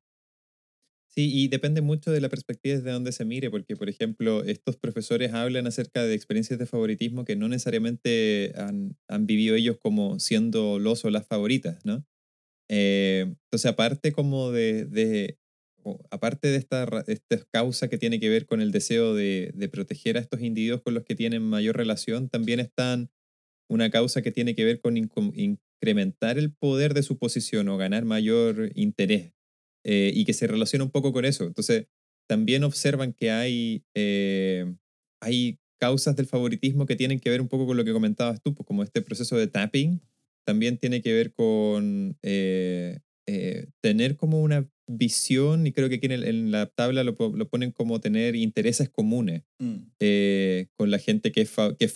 [1.16, 4.76] Sí, y depende mucho de la perspectiva desde donde se mire, porque, por ejemplo, estos
[4.76, 10.18] profesores hablan acerca de experiencias de favoritismo que no necesariamente han, han vivido ellos como
[10.20, 12.04] siendo los o las favoritas, ¿no?
[12.70, 15.38] Eh, entonces, aparte como de, de
[16.10, 20.16] aparte de esta, esta causa que tiene que ver con el deseo de, de, proteger
[20.18, 23.10] a estos individuos con los que tienen mayor relación, también están
[23.70, 28.04] una causa que tiene que ver con incrementar el poder de su posición o ganar
[28.04, 29.35] mayor interés
[29.88, 31.44] eh, y que se relaciona un poco con eso.
[31.44, 31.86] Entonces,
[32.28, 34.74] también observan que hay, eh,
[35.22, 38.52] hay causas del favoritismo que tienen que ver un poco con lo que comentabas tú,
[38.52, 40.00] pues como este proceso de tapping,
[40.44, 42.98] también tiene que ver con eh,
[43.80, 48.00] tener como una visión, y creo que aquí en, la tabla lo, lo, ponen como
[48.00, 49.76] tener intereses comunes mm.
[50.74, 51.88] con la gente que es, que,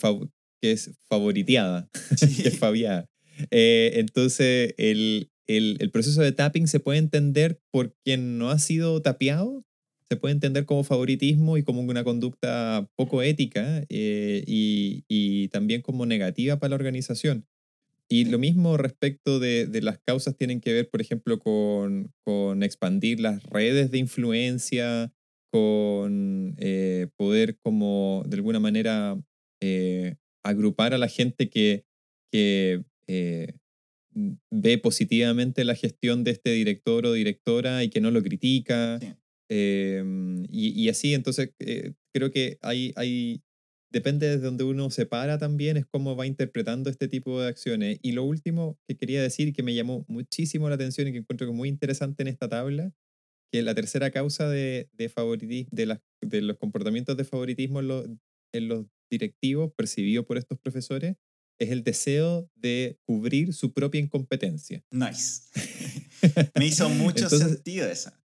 [0.61, 3.09] que es favoriteada, que es fabiada.
[3.49, 9.65] entonces, el, el, proceso de tapping se puede entender por quien no ha sido tapeado,
[10.09, 16.05] se puede entender como favoritismo y como una conducta poco ética eh, y, también como
[16.05, 17.45] negativa para la organización.
[18.09, 22.11] Y lo mismo respecto de, las causas tienen que ver, por ejemplo, con,
[22.63, 25.13] expandir las redes de influencia,
[25.51, 29.17] con eh, poder como de alguna manera
[29.61, 31.85] eh, agrupar a la gente que
[34.13, 38.99] ve positivamente la gestión de este director o directora y que no lo critica.
[39.49, 43.41] Em, y, así, entonces, eh, creo que hay, hay,
[43.91, 47.99] depende de donde uno se para también, es cómo va interpretando este tipo de acciones.
[48.01, 51.51] Y lo último que quería decir, que me llamó muchísimo la atención y que encuentro
[51.53, 52.93] muy interesante en esta tabla,
[53.51, 58.07] que la tercera causa de, de, favoritismo, de, de los comportamientos de favoritismo en los,
[58.53, 61.17] en los directivos percibidos por estos profesores
[61.63, 64.83] es el deseo de cubrir su propia incompetencia.
[64.91, 65.43] Nice.
[66.57, 68.19] me hizo mucho sentido esa.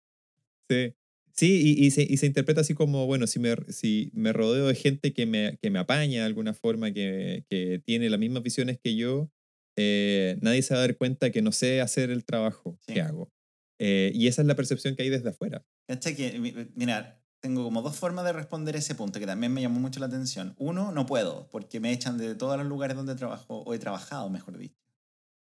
[0.69, 0.95] Sí.
[1.33, 4.69] Sí, y, y, se, y, se, interpreta así como, bueno, si me, si me rodeo
[4.69, 8.43] de gente que me, que me apaña de alguna forma, que, que tiene las mismas
[8.43, 9.31] visiones que yo,
[9.77, 13.31] eh, nadie se va a dar cuenta que no sé hacer el trabajo que hago.
[13.79, 15.67] Eh, y esa es la percepción que hay desde afuera.
[16.01, 20.01] Que, mira, tengo como dos formas de responder ese punto que también me llamó mucho
[20.01, 20.55] la atención.
[20.59, 24.29] Uno, no puedo, porque me echan de todos los lugares donde trabajo, o he trabajado,
[24.31, 24.81] mejor dicho.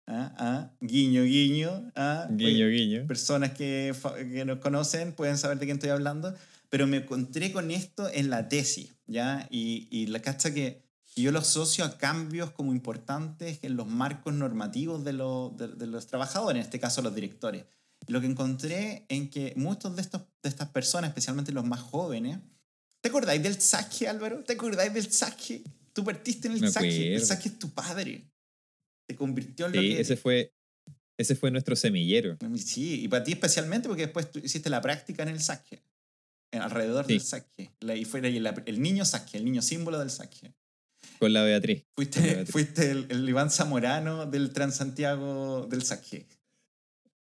[0.08, 0.34] ¿Ah?
[0.38, 0.72] ¿Ah?
[0.82, 1.92] Guiño, guiño.
[1.96, 2.28] ¿Ah?
[2.30, 3.08] Guiño, guiño.
[3.08, 3.94] Personas que,
[4.32, 6.34] que nos conocen pueden saber de quién estoy hablando,
[6.70, 9.48] pero me encontré con esto en la tesis, ¿ya?
[9.50, 10.84] Y, y la cacha que
[11.16, 15.88] yo lo asocio a cambios como importantes en los marcos normativos de, los de, de
[15.88, 17.66] los trabajadores, en este caso los directores
[18.08, 22.40] lo que encontré en que muchos de, estos, de estas personas, especialmente los más jóvenes,
[23.04, 24.44] ¿Te acordáis del saque, Álvaro?
[24.44, 25.64] ¿Te acordáis del saque?
[25.92, 27.16] Tú partiste en el Me saque.
[27.16, 28.30] El saque es tu padre.
[29.10, 30.54] Te convirtió en lo Sí, que ese fue,
[31.18, 32.38] ese fue nuestro semillero.
[32.64, 35.82] Sí, y para ti especialmente porque después tú hiciste la práctica en el saque.
[36.54, 37.14] en- Alrededor Sí.
[37.14, 37.72] del saque.
[37.80, 40.54] La- Y fue el, el niño saque, el niño símbolo del saque.
[41.18, 41.84] Con la Beatriz.
[41.96, 42.52] Fuiste, Beatriz.
[42.52, 46.28] fuiste el, el Iván Zamorano del Transantiago del saque.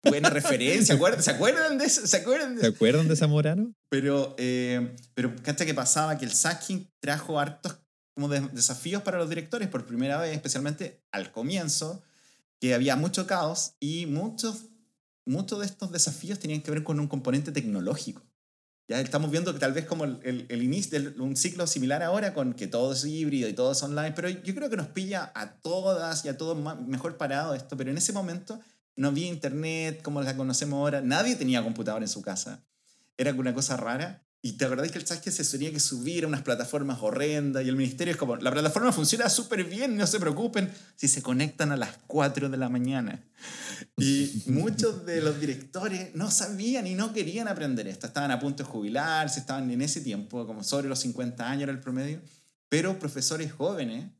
[0.05, 2.05] Buena referencia, ¿acuerdan- ¿se acuerdan de eso?
[2.07, 3.73] ¿Se acuerdan de ¿Se acuerdan de Zamorano?
[3.89, 6.17] Pero, eh, pero ¿cacha que pasaba?
[6.17, 7.77] Que el sacking trajo hartos
[8.13, 12.01] como de- desafíos para los directores por primera vez, especialmente al comienzo,
[12.61, 14.65] que había mucho caos y muchos,
[15.25, 18.23] muchos de estos desafíos tenían que ver con un componente tecnológico.
[18.87, 22.03] Ya estamos viendo que tal vez como el, el- el inicio de un ciclo similar
[22.03, 24.87] ahora con que todo es híbrido y todo es online, pero yo creo que nos
[24.87, 26.55] pilla a todas y a todos
[26.87, 28.59] mejor parado esto, pero en ese momento
[28.95, 32.65] no había internet como la conocemos ahora, nadie tenía computador en su casa
[33.17, 34.21] era una cosa rara.
[34.41, 37.69] Y te acordás que el Sasuke se tenía que subir a unas plataformas horrendas y
[37.69, 41.71] el ministerio es como, la plataforma funciona súper bien, no se preocupen si se conectan
[41.71, 43.23] a las 4 de la mañana.
[43.97, 48.05] Y muchos de los directores no sabían y no querían aprender esto.
[48.05, 51.71] Estaban a punto de jubilarse, estaban en ese tiempo, como sobre los 50 años era
[51.71, 52.21] el promedio.
[52.69, 54.11] Pero profesores jóvenes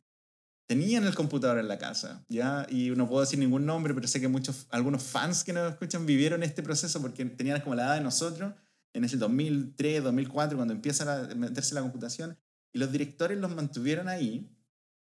[0.67, 2.65] tenían el computador en la casa, ¿ya?
[2.69, 6.05] Y no puedo decir ningún nombre, pero sé que muchos, algunos fans que nos escuchan
[6.05, 8.53] vivieron este proceso porque tenían como la edad de nosotros,
[8.93, 12.37] en ese 2003, 2004, cuando empieza a meterse la computación,
[12.73, 14.49] y los directores los mantuvieron ahí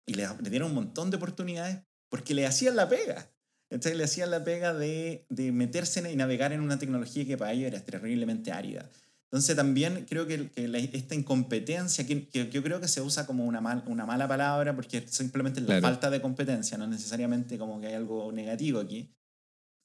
[0.06, 3.30] y les, dieron un montón de oportunidades porque le hacían la pega.
[3.70, 7.52] Entonces le hacían la pega de, de meterse y navegar en una tecnología que para
[7.52, 8.90] ellos era terriblemente árida.
[9.32, 13.26] Entonces también creo que, que la- esta incompetencia, que, que yo creo que se usa
[13.26, 15.82] como una, mal- una mala palabra porque simplemente es la Claro.
[15.94, 19.10] falta de competencia, no necesariamente como que hay algo negativo aquí.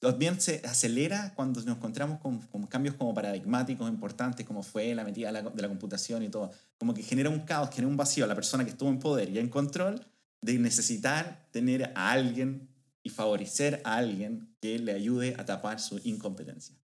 [0.00, 5.02] También se acelera cuando nos encontramos con, con cambios como paradigmáticos importantes, como fue la
[5.02, 6.50] metida de la, de la computación y todo.
[6.76, 9.30] Como que genera un caos, genera un vacío a la persona que estuvo en poder
[9.30, 10.04] y en control
[10.42, 12.68] de necesitar tener a alguien
[13.02, 16.77] y favorecer a alguien que le ayude a tapar su incompetencia.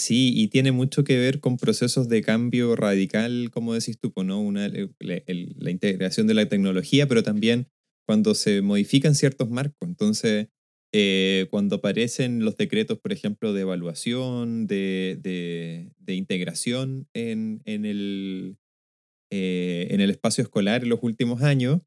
[0.00, 4.40] Sí, y tiene mucho que ver con procesos de cambio radical, como decís tú, ¿no?
[4.40, 4.68] Una,
[5.00, 7.68] la integración de la tecnología, pero también
[8.06, 9.88] cuando se modifican ciertos marcos.
[9.88, 10.48] Entonces,
[10.94, 18.56] eh, cuando aparecen los decretos, por ejemplo, de evaluación, de, de- integración en, en el,
[19.30, 21.80] eh, en el espacio escolar en los últimos años,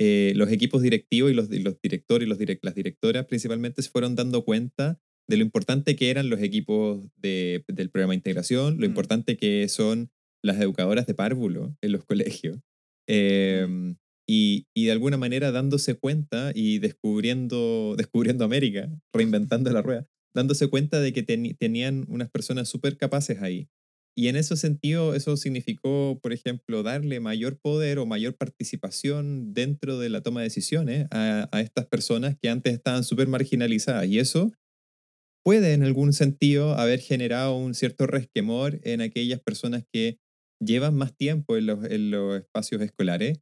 [0.00, 3.90] eh, los equipos directivos y los, los directores y los direc- las directoras principalmente se
[3.90, 8.74] fueron dando cuenta de lo importante que eran los equipos de- del programa de integración,
[8.78, 8.90] lo Mm.
[8.90, 10.10] importante que son
[10.44, 12.04] las educadoras de párvulo en los
[12.44, 12.58] colegios.
[13.08, 13.94] Eh,
[14.28, 20.68] y, y de alguna manera dándose cuenta y descubriendo, descubriendo América, reinventando la rueda, dándose
[20.68, 23.68] cuenta de que tenían unas personas súper capaces ahí.
[24.16, 29.98] Y en ese sentido, eso significó, por ejemplo, darle mayor poder o mayor participación dentro
[29.98, 34.06] de la toma de decisiones a, a estas personas que antes estaban súper marginalizadas.
[34.08, 34.52] Y eso
[35.44, 40.18] puede en algún sentido haber generado un cierto resquemor en aquellas personas que
[40.64, 43.40] llevan más tiempo en los, espacios escolares,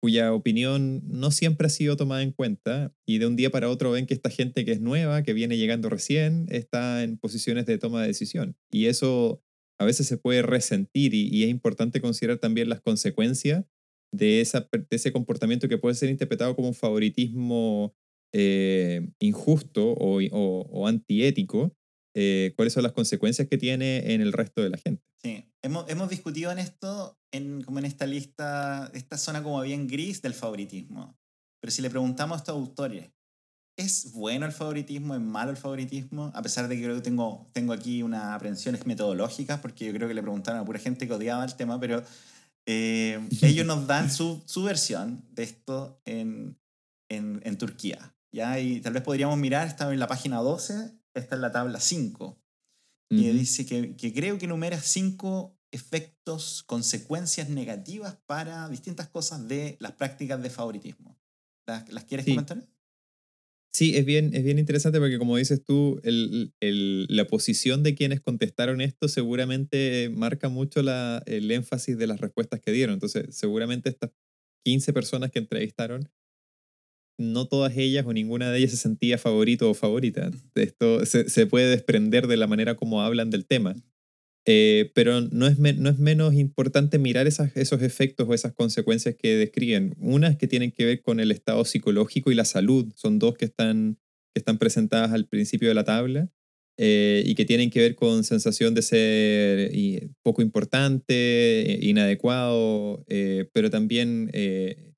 [0.00, 3.90] cuya opinión no siempre ha sido tomada en cuenta y de un día para otro
[3.90, 7.78] ven que esta gente que es nueva, que viene llegando recién, está en posiciones de
[7.78, 8.56] toma de decisión.
[8.70, 9.42] Y eso
[9.80, 13.64] a veces se puede resentir y, es importante considerar también las consecuencias
[14.12, 17.94] de, de ese comportamiento que puede ser interpretado como un favoritismo
[18.32, 21.74] eh, injusto o, o, o antiético,
[22.20, 25.04] eh, cuáles son las consecuencias que tiene en el resto de la gente.
[25.22, 29.86] Sí, hemos, hemos discutido en esto, en, como en esta lista, esta zona como bien
[29.86, 31.16] gris del favoritismo.
[31.60, 33.10] Pero si le preguntamos a estos autores,
[33.76, 35.14] ¿es bueno el favoritismo?
[35.14, 36.32] ¿Es malo el favoritismo?
[36.34, 40.08] A pesar de que creo que tengo, tengo aquí unas aprensiones metodológicas, porque yo creo
[40.08, 42.02] que le preguntaron a pura gente que odiaba el tema, pero
[42.66, 46.58] eh, ellos nos dan su, su versión de esto en,
[47.08, 48.14] en, en Turquía.
[48.32, 48.58] ¿Ya?
[48.60, 52.42] Y tal vez podríamos mirar, estaba en la página 12, esta es la tabla 5
[53.14, 53.32] y Ujú.
[53.32, 59.92] dice que, que creo que enumera cinco efectos, consecuencias negativas para distintas cosas de las
[59.92, 61.18] prácticas de favoritismo.
[61.66, 62.28] ¿Las, las quieres Sí.
[62.28, 62.66] comentar?
[63.72, 67.94] Sí, es bien, es bien interesante porque como dices tú, el, el- la posición de
[67.94, 72.94] quienes contestaron esto seguramente marca mucho la, el énfasis de las respuestas que dieron.
[72.94, 74.10] Entonces, seguramente estas
[74.64, 76.08] 15 personas que entrevistaron,
[77.18, 80.30] no todas ellas o ninguna de ellas se sentía favorito o favorita.
[80.54, 83.74] Esto se, se puede desprender de la manera como hablan del tema.
[84.50, 89.14] Eh, pero no es, no es menos importante mirar esas, esos efectos o esas consecuencias
[89.14, 89.94] que describen.
[89.98, 93.44] Unas que tienen que ver con el estado psicológico y la salud, son dos que
[93.44, 93.98] están,
[94.32, 96.30] que están presentadas al principio de la tabla.
[96.78, 99.72] eh, y que tienen que ver con sensación de ser
[100.22, 103.04] poco importante, inadecuado,
[103.52, 104.30] pero también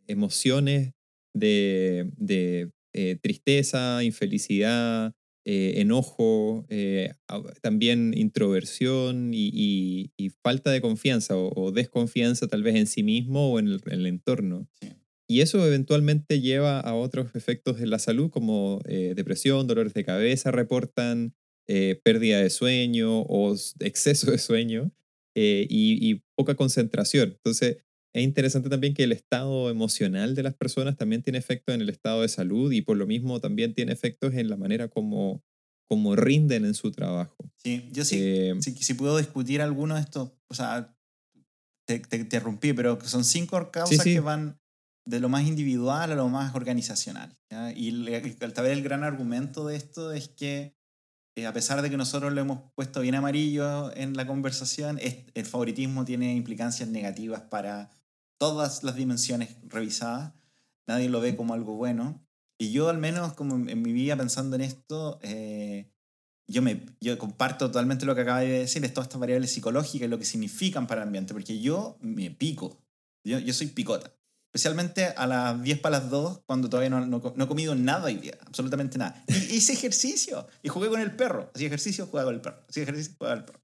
[0.07, 0.93] emociones
[1.35, 2.71] de, de
[3.23, 5.15] tristeza, infelicidad,
[5.47, 7.15] eh, enojo, eh,
[7.63, 10.13] también introversión y,
[10.43, 14.69] falta de confianza o, desconfianza tal vez en sí mismo o en el, entorno.
[15.27, 20.05] Y eso eventualmente lleva a otros efectos en la salud como eh, depresión, dolores de
[20.05, 21.35] cabeza, reportan
[22.03, 24.93] pérdida de sueño o exceso de sueño
[25.37, 27.31] y, y poca concentración.
[27.37, 27.79] Entonces,
[28.13, 31.89] es interesante también que el estado emocional de las personas también tiene efectos en el
[31.89, 35.45] estado de salud y por lo mismo también tiene efectos en la manera como,
[35.89, 37.37] como rinden en su trabajo.
[37.57, 40.97] Sí, yo sí, eh, si, puedo discutir alguno de estos, o sea,
[41.87, 44.59] te, te, interrumpí, pero son cinco causas que van
[45.07, 47.37] de lo más individual a lo más organizacional.
[47.77, 47.93] Y
[48.39, 50.75] tal vez el gran argumento de esto es que
[51.37, 55.47] eh, a pesar de que nosotros lo hemos puesto bien amarillo en la conversación, el
[55.47, 57.91] favoritismo tiene implicancias negativas para
[58.41, 60.33] todas las dimensiones revisadas,
[60.87, 62.27] nadie lo ve como algo bueno.
[62.59, 65.93] Y yo al menos como en mi vida pensando en esto, eh,
[66.49, 70.07] yo, me, yo comparto totalmente lo que acaba de decir, es todas estas variables psicológicas
[70.07, 72.79] y lo que significan para el ambiente, porque yo me pico,
[73.25, 74.11] yo, yo soy picota.
[74.53, 78.17] Especialmente a las 10 para las 2, cuando todavía no, no, he comido nada hoy
[78.17, 79.23] día, absolutamente nada.
[79.29, 81.51] Y hice ejercicio y jugué con el perro.
[81.55, 82.65] Hacía ejercicio, jugaba con el perro.
[82.69, 83.60] Hacía ejercicio, jugaba con el perro.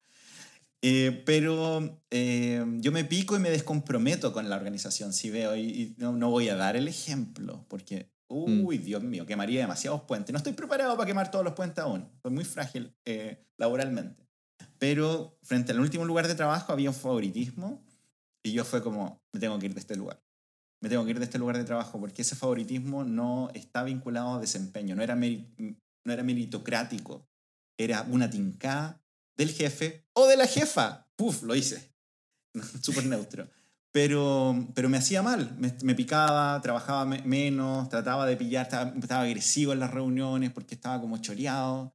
[0.82, 5.94] Eh, pero eh, yo me pico y me descomprometo con la organización si veo, y,
[5.98, 8.64] no, no, voy a dar el ejemplo, porque, mm.
[8.64, 10.32] uy, Dios mío, quemaría demasiados puentes.
[10.32, 14.26] No estoy preparado para quemar todos los puentes aún, soy muy frágil eh, laboralmente.
[14.78, 17.82] Pero frente al último lugar de trabajo había un favoritismo
[18.44, 20.22] y yo fue como, me tengo que ir de este lugar.
[20.82, 24.34] Me tengo que ir de este lugar de trabajo porque ese favoritismo no está vinculado
[24.34, 27.26] a desempeño, no era, no era meritocrático,
[27.78, 29.02] era una tincada
[29.36, 31.08] del jefe o de la jefa.
[31.16, 31.92] Puf, lo hice.
[32.82, 33.48] Súper neutro.
[33.92, 39.80] Pero, pero me hacía mal, me, picaba, trabajaba menos, trataba de pillar, estaba, agresivo en
[39.80, 41.94] las reuniones porque estaba como choreado.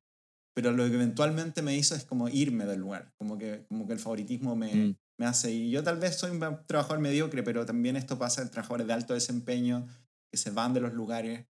[0.55, 3.93] Pero lo que eventualmente me hizo es como irme del lugar, como que, como que
[3.93, 4.95] el favoritismo me, mm.
[5.17, 5.51] me hace.
[5.51, 8.93] Y yo tal vez soy un trabajador mediocre, pero también esto pasa en trabajadores de
[8.93, 9.87] alto desempeño
[10.31, 11.45] que se van de los lugares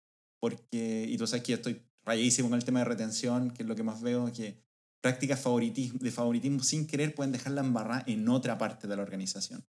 [0.40, 3.68] porque, y tú sabes que yo estoy rayísimo con el tema de retención, que es
[3.68, 4.56] lo que más veo, que
[5.06, 9.64] prácticas de favoritismo sin querer pueden dejarla embarrada en otra parte de la organización.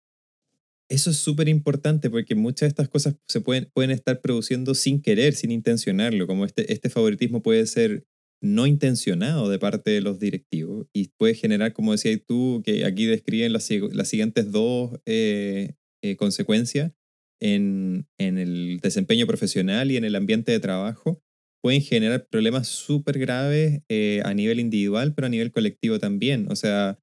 [0.87, 5.01] Eso es súper importante porque muchas de estas cosas se pueden, pueden estar produciendo sin
[5.01, 8.05] querer, sin intencionarlo, como este, este favoritismo puede ser
[8.41, 13.05] no intencionado de parte de los directivos y puede generar, como decías tú, que aquí
[13.05, 16.93] describen las, las siguientes dos eh, eh, consecuencias
[17.41, 21.21] en, en, el desempeño profesional y en el ambiente de trabajo,
[21.65, 26.45] pueden generar problemas súper graves eh, a nivel individual, pero a nivel colectivo también.
[26.51, 26.99] O sea,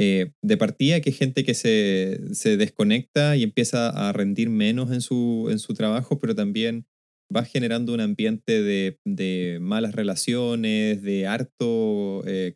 [0.00, 5.02] eh, de partida que gente que se, se, desconecta y empieza a rendir menos en
[5.02, 6.86] su, en su trabajo, pero también
[7.30, 12.54] va generando un ambiente de, de malas relaciones, de harto eh,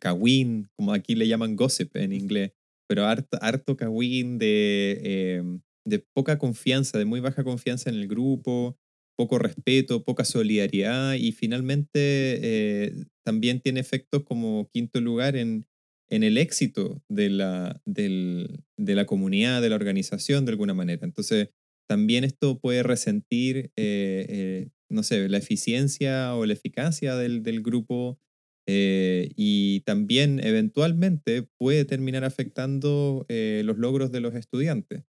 [0.75, 2.53] como aquí le llaman gossip en inglés,
[2.89, 5.43] pero harto, harto de, eh,
[5.85, 8.75] de poca confianza, de muy baja confianza en el grupo,
[9.15, 15.65] poco respeto, poca solidaridad y finalmente eh, también tiene efectos como quinto lugar en,
[16.09, 21.05] en el éxito de la, del, de la comunidad, de la organización de alguna manera.
[21.05, 21.49] Entonces,
[21.87, 27.61] también esto puede resentir, eh, eh, no sé, la eficiencia o la eficacia del, del
[27.61, 28.19] grupo
[28.65, 35.03] y también eventualmente puede terminar afectando los logros de los estudiantes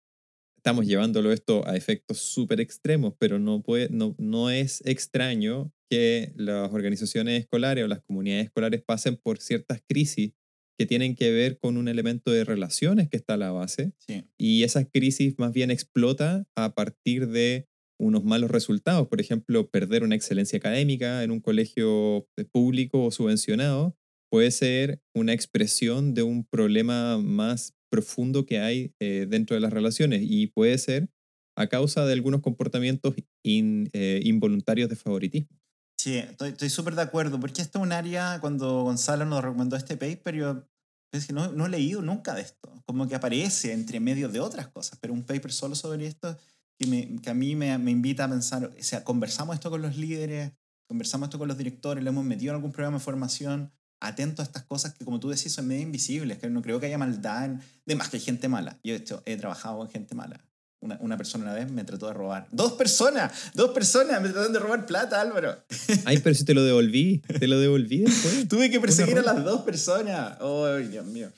[0.62, 6.32] estamos llevándolo esto a efectos súper extremos, pero no, puede, no, no es extraño que
[6.36, 10.34] las organizaciones escolares o las comunidades escolares pasen por ciertas crisis
[10.78, 13.92] que tienen que ver con un elemento de relaciones que está a la base.
[14.38, 17.66] Y esa crisis más bien explota a partir de
[18.00, 19.08] unos malos resultados.
[19.08, 23.96] Por ejemplo, perder una excelencia académica en un colegio público o subvencionado
[24.30, 29.70] puede ser una expresión de un problema más profundo que hay eh, dentro de las
[29.70, 31.10] relaciones y puede ser
[31.58, 33.14] a causa de algunos comportamientos
[33.44, 35.60] eh, involuntarios de favoritismo.
[36.00, 39.98] Sí, estoy súper de acuerdo, porque esto es un área, cuando Gonzalo nos recomendó este
[39.98, 40.66] paper, yo
[41.12, 44.40] es que no, no, he leído nunca de esto, como que aparece entre medio de
[44.40, 46.34] otras cosas, pero un paper solo sobre esto
[46.80, 49.82] que, me, que a mí me, me, invita a pensar, o sea, conversamos esto con
[49.82, 50.54] los líderes,
[50.88, 53.70] conversamos esto con los directores, lo hemos metido en algún programa de formación,
[54.02, 56.86] atento a estas cosas que, como tú decís, son medio invisibles, que no creo que
[56.86, 57.44] haya maldad.
[57.44, 57.60] En...
[57.86, 58.78] De más que hay gente mala.
[58.82, 60.44] Yo, de hecho, he trabajado con gente mala.
[60.80, 62.48] una, una, persona una vez me trató de robar.
[62.50, 63.32] ¡Dos personas!
[63.54, 64.20] ¡Dos personas!
[64.20, 65.56] Me trataron de robar plata, Álvaro.
[66.04, 67.22] Ay, pero si te lo devolví.
[67.38, 68.48] Te lo devolví después.
[68.48, 70.38] Tuve que perseguir a las dos personas.
[70.40, 71.30] ¡Ay, Dios mío!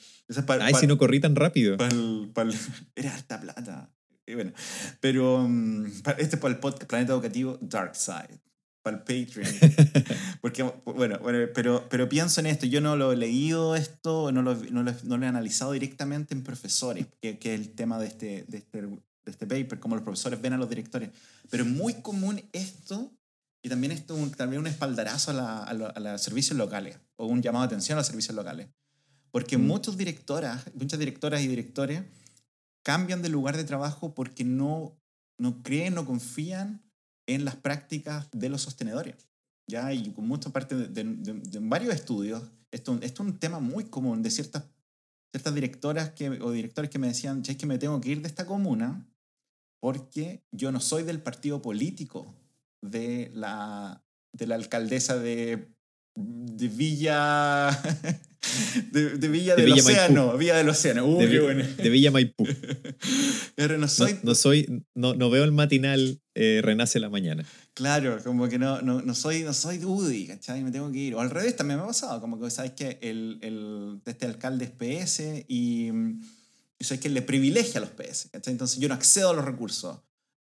[0.59, 1.77] Ay, si no corrí tan rápido.
[2.95, 3.91] era alta plata.
[4.33, 4.51] bueno,
[4.99, 8.41] pero um, este es para el podcast Planeta Educativo Dark Side
[8.85, 9.49] para el Patreon.
[10.41, 12.67] Porque, bueno, bueno pero, pero pienso en esto.
[12.67, 16.35] Yo no lo he leído esto, no lo, no lo, no lo he analizado directamente
[16.35, 19.95] en profesores, que, que, es el tema de este, de, este, de este paper, cómo
[19.95, 21.09] los profesores ven a los directores.
[21.49, 23.11] Pero es muy común esto,
[23.63, 27.41] y también esto un, también un espaldarazo a, la, a, los servicios locales, o un
[27.41, 28.67] llamado de atención a los servicios locales.
[29.31, 29.65] Porque mm.
[29.65, 32.03] muchos directoras, muchas directoras y directores
[32.83, 34.95] cambian de lugar de trabajo porque no,
[35.39, 36.85] no creen, no confían
[37.27, 39.27] en las prácticas de los sostenedores.
[39.67, 39.93] ¿ya?
[39.93, 44.21] Y con mucha parte de, de, varios estudios, esto, esto, es un tema muy común
[44.21, 44.65] de ciertas,
[45.31, 48.21] ciertas directoras que, o directores que me decían, che, es que me tengo que ir
[48.21, 49.07] de esta comuna
[49.81, 52.33] porque yo no soy del partido político
[52.81, 54.03] de la,
[54.33, 55.74] de la alcaldesa de,
[56.55, 57.69] de Villa...
[58.91, 61.05] De, Villa del Océano, Villa del Océano.
[61.05, 62.47] Uh, de, Villa Maipú.
[63.55, 64.19] Pero no soy...
[64.21, 67.43] No, soy, no, no, veo el matinal eh, Renace la mañana.
[67.73, 70.63] Claro, como que no, no, no soy, no soy Woody, ¿cachai?
[70.63, 71.15] Me tengo que ir.
[71.15, 74.65] O al revés también me ha pasado, como que sabes que el, el, este alcalde
[74.65, 75.89] es PS y,
[76.77, 78.53] y sabes que le privilegia a los PS, ¿cachai?
[78.53, 79.99] Entonces yo no accedo a los recursos.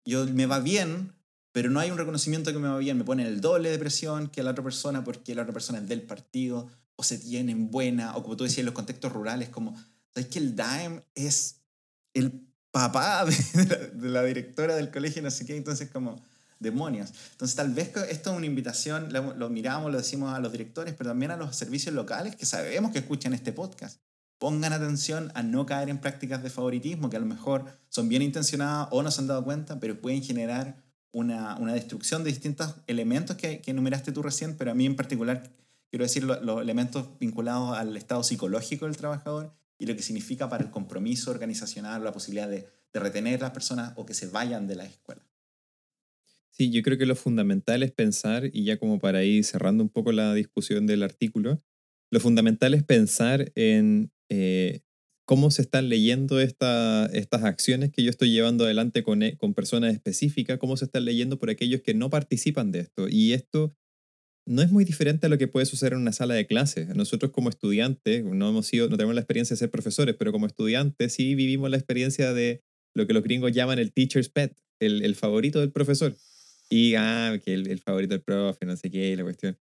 [0.05, 1.13] Yo me va bien,
[1.51, 2.97] pero no hay un reconocimiento que me va bien.
[2.97, 5.87] Me ponen el doble de presión que la otra persona porque la otra persona es
[5.87, 9.75] del partido o se tienen buena, o como tú decías, en los contextos rurales, como,
[10.13, 11.61] ¿sabes que el DAEM es
[12.13, 13.25] el papá
[13.93, 15.55] de la, directora del colegio, no sé qué?
[15.55, 16.21] Entonces, como,
[16.61, 17.11] demonios.
[17.31, 21.09] Entonces, tal vez esto es una invitación, lo, miramos, lo decimos a los directores, pero
[21.09, 23.99] también a los servicios locales que sabemos que escuchan este podcast.
[24.37, 28.21] Pongan atención a no caer en prácticas de favoritismo que a lo mejor son bien
[28.21, 30.81] intencionadas o no se han dado cuenta, pero pueden generar
[31.11, 34.95] una, una destrucción de distintos elementos que, que enumeraste tú recién, pero a mí en
[34.95, 35.43] particular
[35.91, 40.63] quiero decir, los elementos vinculados al estado psicológico del trabajador y lo que significa para
[40.63, 44.67] el compromiso organizacional, la posibilidad de, de retener a las personas o que se vayan
[44.67, 45.21] de la escuela.
[46.49, 49.89] Sí, yo creo que lo fundamental es pensar, y ya como para ir cerrando un
[49.89, 51.61] poco la discusión del artículo,
[52.09, 54.81] lo fundamental es pensar en eh,
[55.31, 59.93] cómo se están leyendo esta, estas acciones que yo estoy llevando adelante con, con personas
[59.93, 63.07] específicas, cómo se están leyendo por aquellos que no participan de esto.
[63.07, 63.73] Y esto
[64.45, 66.93] no es muy diferente a lo que puede suceder en una sala de clases.
[66.97, 70.47] Nosotros como estudiantes, no, hemos sido, no tenemos la experiencia de ser profesores, pero como
[70.47, 72.61] estudiantes sí vivimos la experiencia de
[72.93, 76.13] lo que los gringos llaman el teacher's pet, el, el favorito del profesor.
[76.69, 79.57] Y, ah, que el, el, favorito del profe, no sé qué, la cuestión.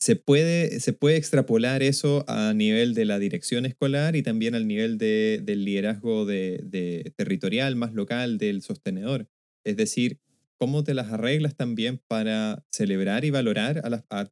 [0.00, 4.66] Se puede, se puede extrapolar eso a nivel de la dirección escolar y también al
[4.66, 9.28] nivel de, del liderazgo de, de territorial más local del sostenedor.
[9.64, 10.18] Es decir,
[10.60, 14.30] cómo te las arreglas también para celebrar y valorar a, las, a,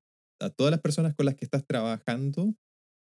[0.50, 2.54] todas las personas con las que estás trabajando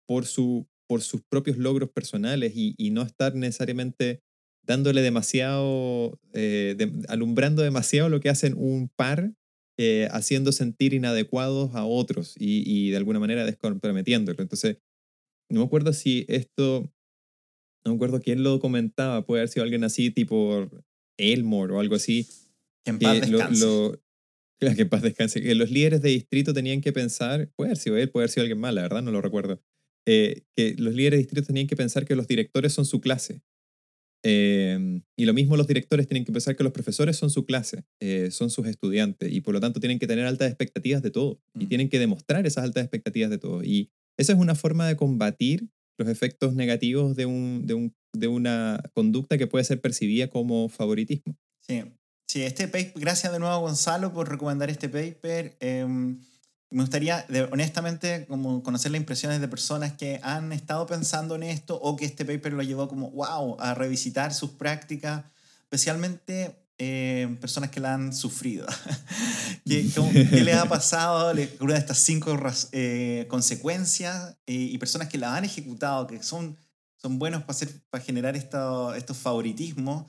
[0.05, 4.21] por, su, por sus propios logros personales y, y no estar necesariamente
[4.65, 6.75] dándole demasiado, eh,
[7.07, 9.31] alumbrando demasiado lo que hacen un par,
[9.77, 14.41] eh, haciendo sentir inadecuados a otros y, y de alguna manera descomprometiéndolo.
[14.41, 14.77] Entonces,
[15.49, 16.91] no me acuerdo si esto,
[17.85, 20.69] no me acuerdo quién lo comentaba, puede haber sido alguien así tipo
[21.17, 22.27] Elmore o algo así,
[22.83, 23.99] que en paz descanse.
[24.75, 25.41] que en paz descanse.
[25.41, 28.43] Que los líderes de distrito tenían que pensar, puede haber sido él, puede haber sido
[28.43, 29.61] alguien más, la verdad no lo recuerdo,
[30.07, 33.41] eh, que los líderes de distrito tenían que pensar que los directores son su clase.
[34.27, 37.83] Em, y lo mismo los directores tienen que pensar que los profesores son su clase,
[37.99, 41.39] eh, son sus estudiantes, y por lo tanto tienen que tener altas expectativas de todo,
[41.53, 41.69] y mm.
[41.69, 43.63] tienen que demostrar esas altas expectativas de todo.
[43.63, 45.69] Y esa es una forma de combatir
[45.99, 50.69] los efectos negativos de, un, de, un, de una conducta que puede ser percibida como
[50.69, 51.37] favoritismo.
[51.61, 51.83] Sí,
[52.27, 55.55] Sí, este paper, gracias de nuevo a Gonzalo por recomendar este paper.
[55.59, 56.19] Em,
[56.71, 61.75] me gustaría, honestamente, como conocer las impresiones de personas que han estado pensando en esto
[61.75, 65.23] o que este paper lo llevó como, wow, a revisitar sus prácticas,
[65.61, 68.65] especialmente eh, personas que la han sufrido.
[69.65, 69.89] ¿Qué,
[70.29, 71.33] ¿Qué, les ha pasado?
[71.61, 72.37] Una de estas cinco
[72.71, 76.57] eh, consecuencias eh, y personas que la han ejecutado, que son,
[76.97, 80.05] son buenos para, hacer, para generar esto, estos favoritismos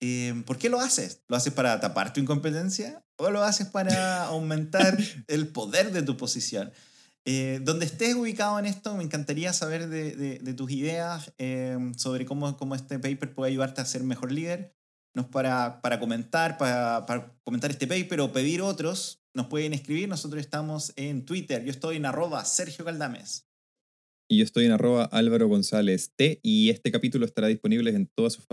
[0.00, 1.22] Em, ¿Por qué lo haces?
[1.28, 4.96] ¿Lo haces para tapar tu incompetencia o lo haces para aumentar
[5.28, 6.72] el poder de tu posición?
[7.28, 12.24] Eh, donde estés ubicado en esto, me encantaría saber de, de, tus ideas em, sobre
[12.24, 14.76] cómo, cómo este paper puede ayudarte a ser mejor líder.
[15.12, 20.08] Nos para, para comentar, para, para, comentar este paper o pedir otros, nos pueden escribir.
[20.08, 21.64] Nosotros estamos en Twitter.
[21.64, 23.48] Yo estoy en arroba Sergio Caldames.
[24.28, 26.38] Y yo estoy en arroba Álvaro González T.
[26.44, 28.46] Y este capítulo estará disponible en todas sus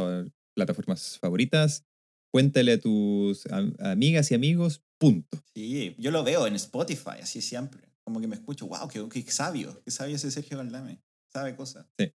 [0.54, 1.86] plataformas favoritas.
[2.32, 3.46] Cuéntale a tus
[3.80, 5.44] amigas y amigos, punto.
[5.54, 7.84] Sí, yo lo veo en Spotify, así siempre.
[8.04, 11.00] Como que me escucho, wow, qué, qué sabio, qué sabio ese Sergio Galdame.
[11.32, 11.86] Sabe cosas.
[11.98, 12.12] Sí.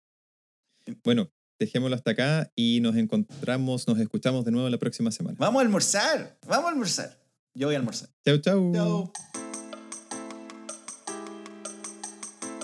[1.05, 5.37] Bueno, dejémoslo hasta acá y nos encontramos, nos escuchamos de nuevo la próxima semana.
[5.39, 7.19] Vamos a almorzar, vamos a almorzar.
[7.55, 8.09] Yo voy a almorzar.
[8.25, 8.73] Chau, chau.
[8.73, 9.13] Chao.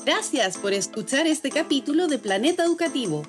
[0.05, 3.23] Gracias por escuchar este capítulo de Planeta Educativo.